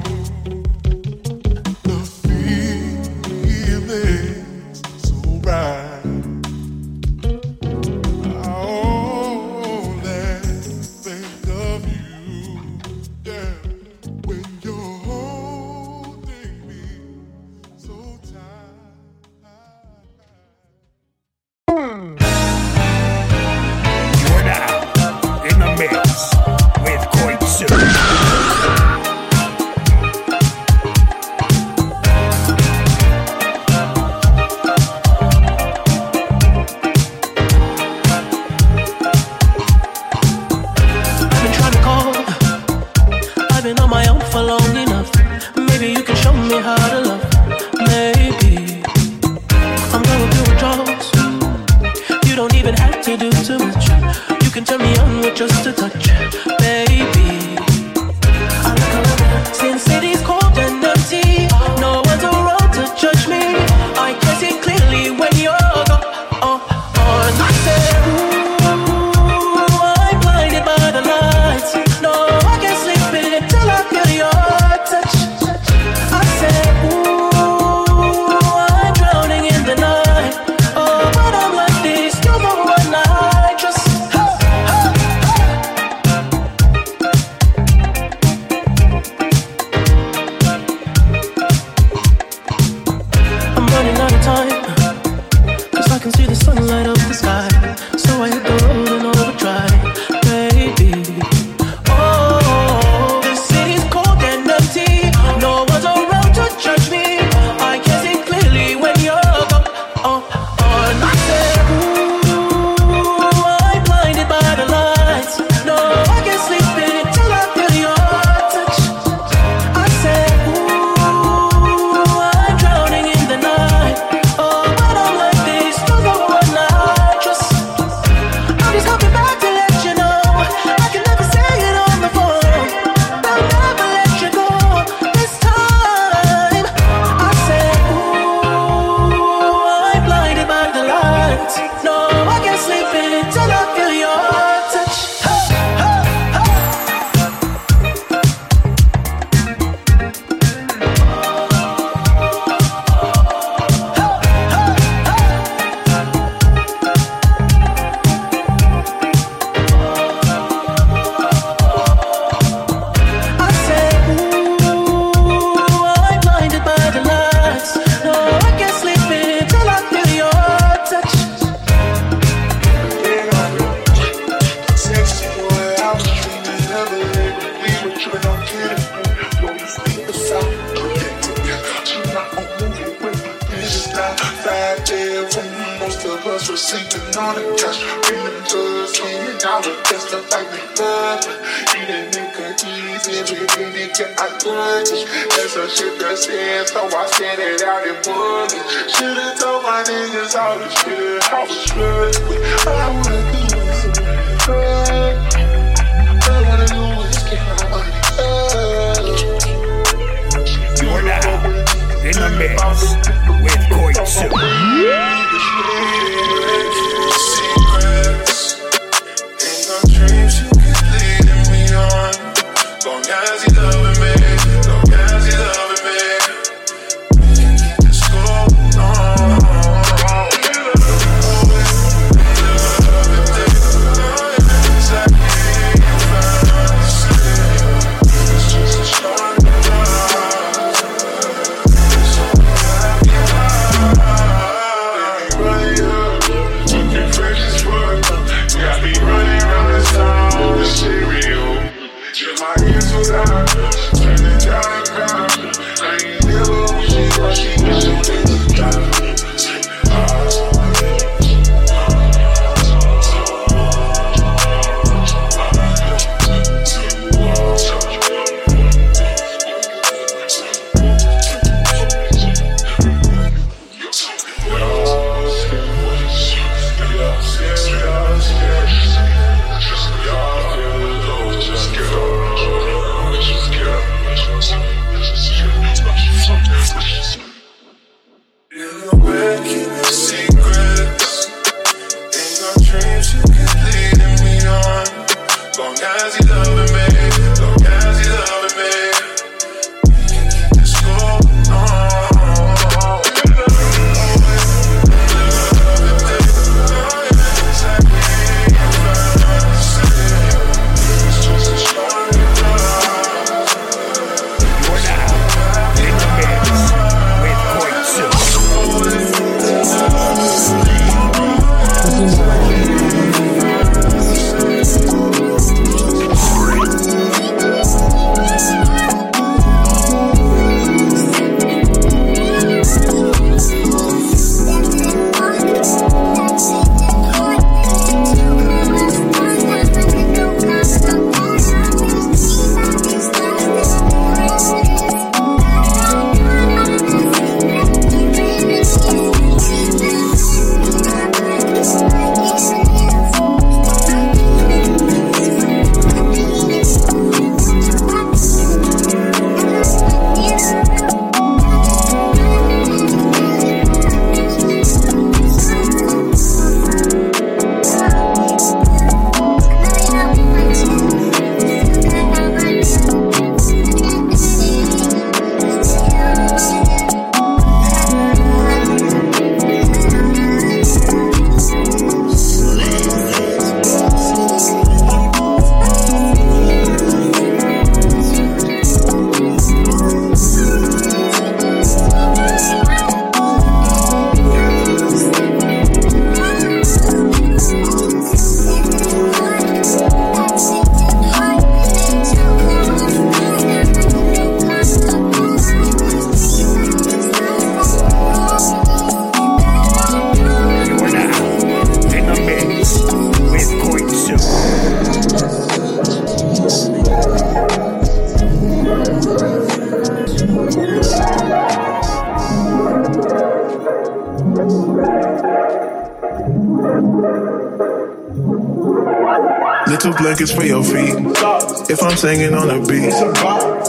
[432.05, 432.93] singing on the beat.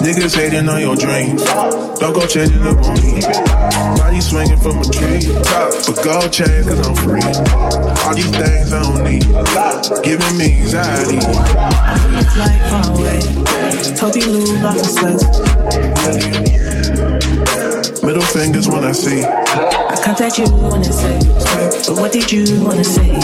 [0.04, 1.42] Niggas hating on your dreams.
[2.04, 3.24] Don't go changing up on me.
[3.96, 7.24] Body swinging from a tree top, but go change cause I'm free.
[8.04, 9.24] All these things I don't need,
[10.04, 11.24] giving me anxiety.
[12.20, 13.24] It's like far away.
[13.96, 15.16] Toby Lou off the.
[18.04, 19.24] Middle fingers when I see.
[19.24, 21.20] I contact you when I say,
[21.88, 23.16] but what did you wanna say?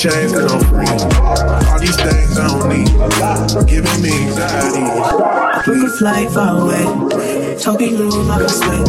[0.00, 0.88] Chains and I'm free.
[0.88, 2.88] All these things I don't need.
[3.68, 4.80] Giving me anxiety.
[5.70, 7.58] We could fly far away.
[7.60, 8.88] Talking low like a snake.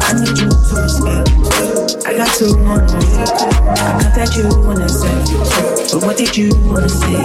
[0.00, 1.28] I need you to escape.
[2.06, 2.88] I got to wanna
[3.68, 5.12] I got that you wanna say.
[5.92, 7.20] But what did you wanna say?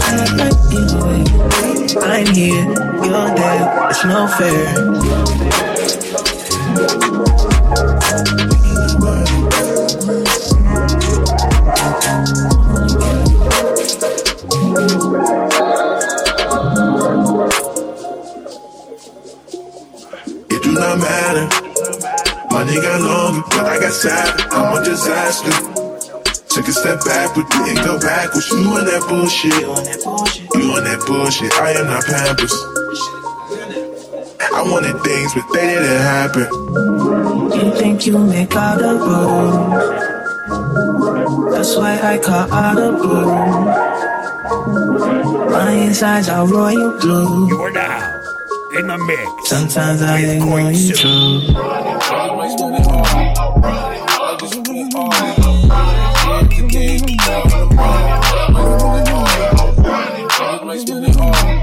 [0.00, 0.56] I like
[0.96, 1.20] away.
[2.00, 2.64] I'm here,
[3.04, 3.90] you're there.
[3.90, 5.69] It's no fair.
[28.50, 29.44] Go backwards.
[29.44, 30.54] You on that bullshit.
[30.54, 31.52] You on that bullshit.
[31.54, 32.54] I am not Pampers.
[34.52, 36.48] I wanted things, but they didn't happen.
[37.54, 40.10] You think you make out of rules.
[41.52, 43.26] That's why I call out of blue.
[45.50, 47.48] My insides are royal blue.
[47.48, 48.20] You are now
[48.78, 49.48] in the mix.
[49.48, 51.79] Sometimes I ignore you too.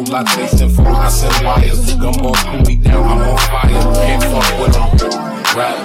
[0.00, 1.92] No latte, send for I send wires.
[1.96, 3.04] Gumball cool me down.
[3.04, 3.68] I'm on fire.
[4.00, 4.88] Can't fuck with them.
[5.52, 5.76] Rap.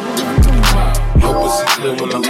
[1.19, 2.23] Yo, pussy clear when it's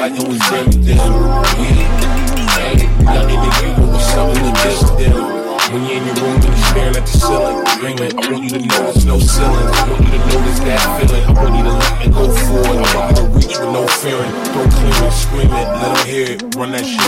[3.06, 5.14] nothing to you, but up in the distance?
[5.70, 8.60] When you're in your room you're staring at the ceiling, dreaming, I want you to
[8.66, 9.54] know there's no ceiling.
[9.54, 11.22] I want you to there's that feeling.
[11.22, 12.82] I want you to let me go forward.
[12.82, 14.34] I want you to reach with no fearing.
[14.50, 16.56] Throw clear and scream it, let them hear it.
[16.56, 17.06] Run that shit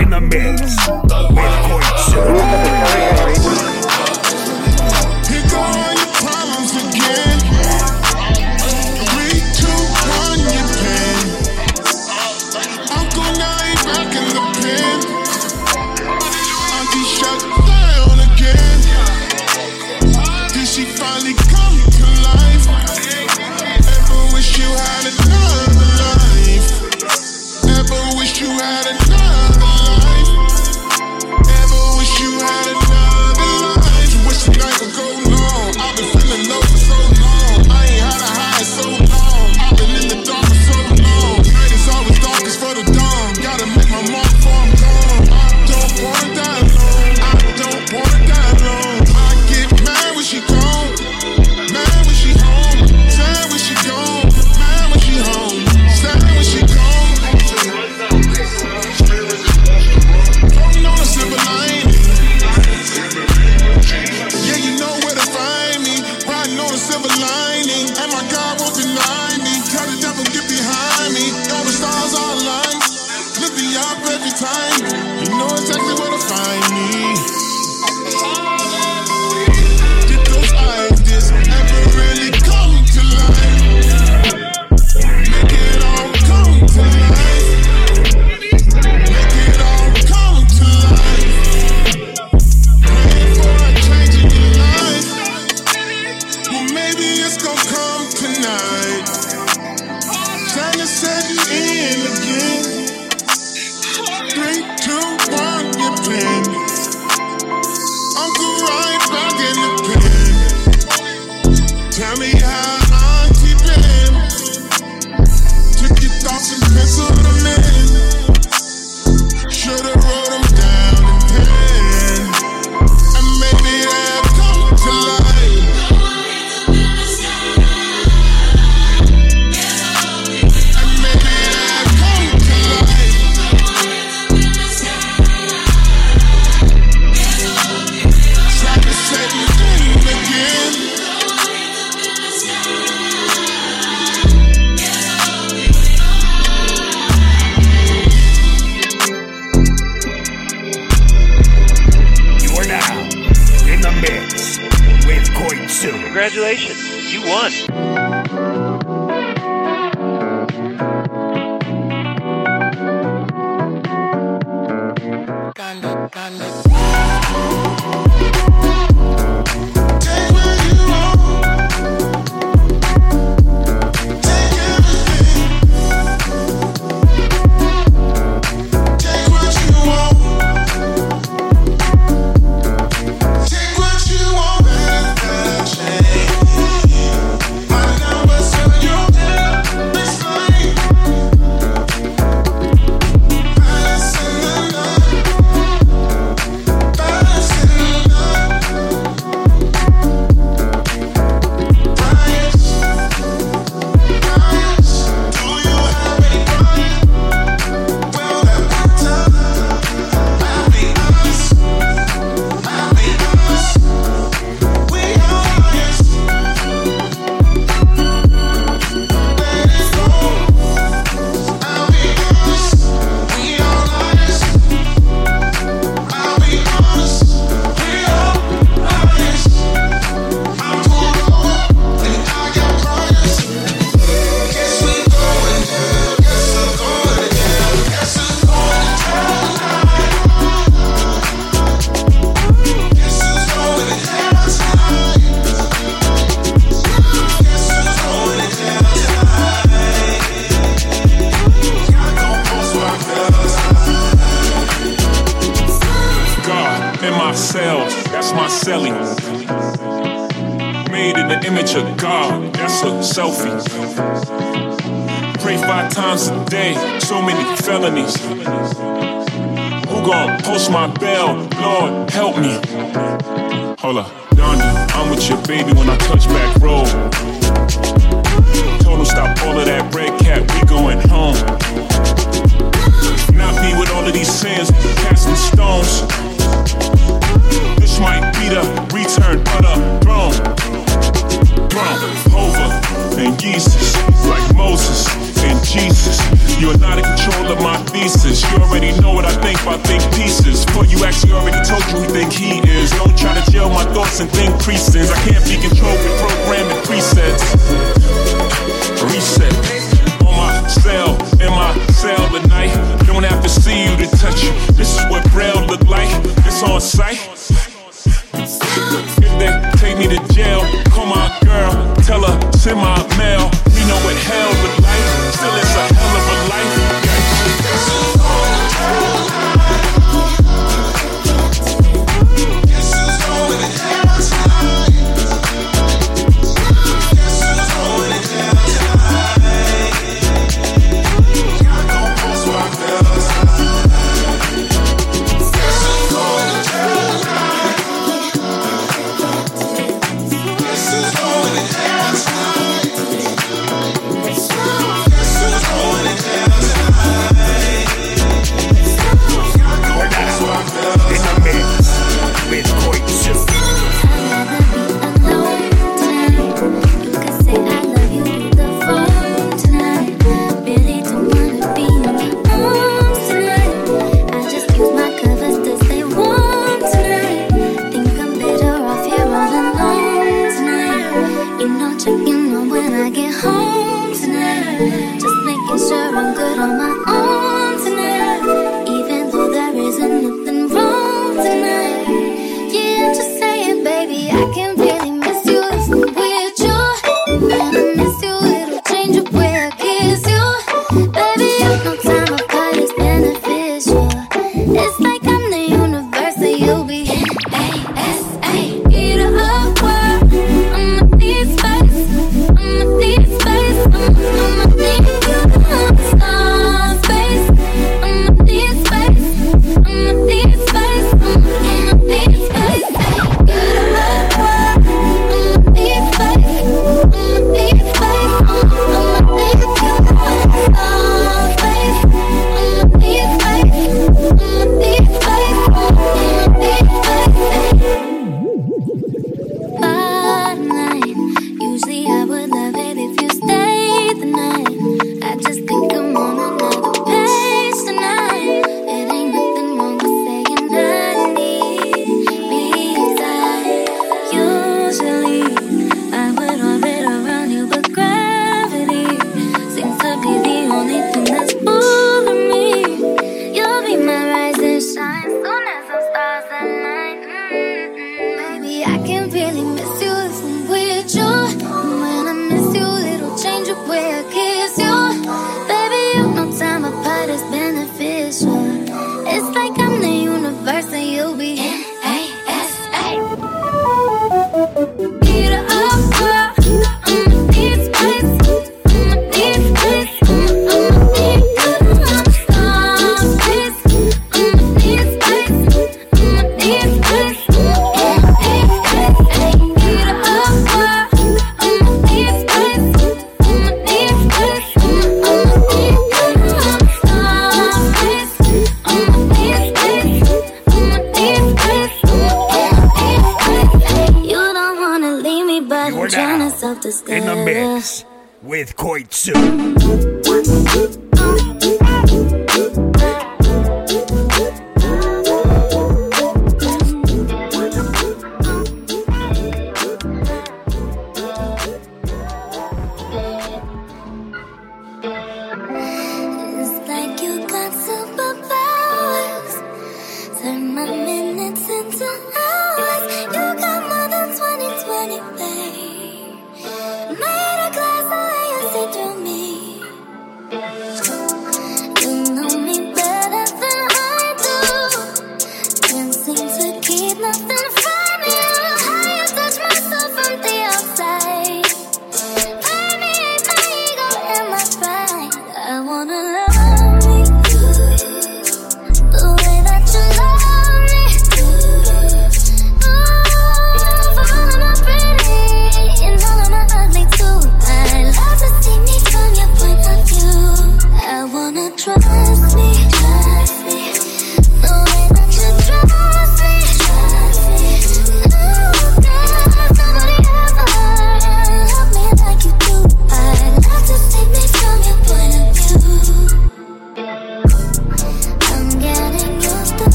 [0.00, 2.47] In the mix with Koitsu.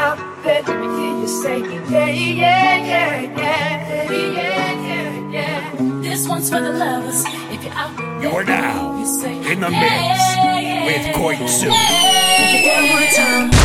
[0.00, 0.14] I
[0.44, 1.58] bet you hear you say,
[1.90, 6.00] yeah, yeah, yeah, yeah, yeah, yeah, yeah.
[6.00, 7.24] This one's for the lovers.
[7.50, 11.34] If you're out there, you're now you say, in the yeah, mix yeah, with Coin
[11.40, 12.80] Yeah, yeah, yeah.
[12.80, 13.57] One more time.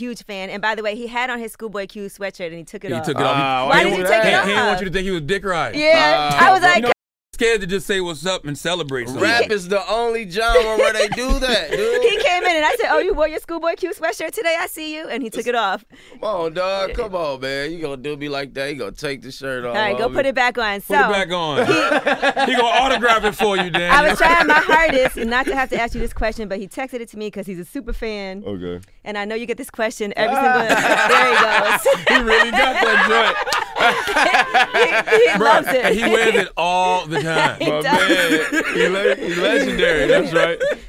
[0.00, 0.50] Huge fan.
[0.50, 2.88] And by the way, he had on his Schoolboy Q sweatshirt and he took it
[2.88, 3.04] He off.
[3.06, 3.36] took it off.
[3.36, 4.44] Ah, why did he take it off?
[4.46, 5.74] He didn't want you to think he was dick right.
[5.74, 6.92] Yeah, I was like- you know,
[7.34, 9.06] scared to just say what's up and celebrate.
[9.06, 9.22] something.
[9.22, 12.02] Rap is the only genre where they do that, dude.
[12.02, 14.56] he came in and I said, "Oh, you wore your Schoolboy Q sweatshirt today?
[14.58, 15.82] I see you." And he took it off.
[16.20, 16.92] Come on, dog.
[16.94, 17.72] Come on, man.
[17.72, 18.70] You gonna do me like that?
[18.70, 19.74] You gonna take the shirt off?
[19.74, 20.82] All right, go put it back on.
[20.82, 22.46] So Put it back on.
[22.46, 23.90] he gonna autograph it for you, Dan.
[23.90, 26.68] I was trying my hardest not to have to ask you this question, but he
[26.68, 28.44] texted it to me because he's a super fan.
[28.46, 28.84] Okay.
[29.04, 30.52] And I know you get this question every single.
[30.52, 30.68] Time.
[30.70, 31.06] Ah.
[31.10, 31.40] There he
[31.70, 32.08] goes.
[32.08, 35.94] he really got that he, he Bruh, loves it.
[35.94, 37.58] He wears it all the time.
[37.58, 38.52] He My does.
[38.52, 40.06] man, he, le- he legendary.
[40.06, 40.58] That's right.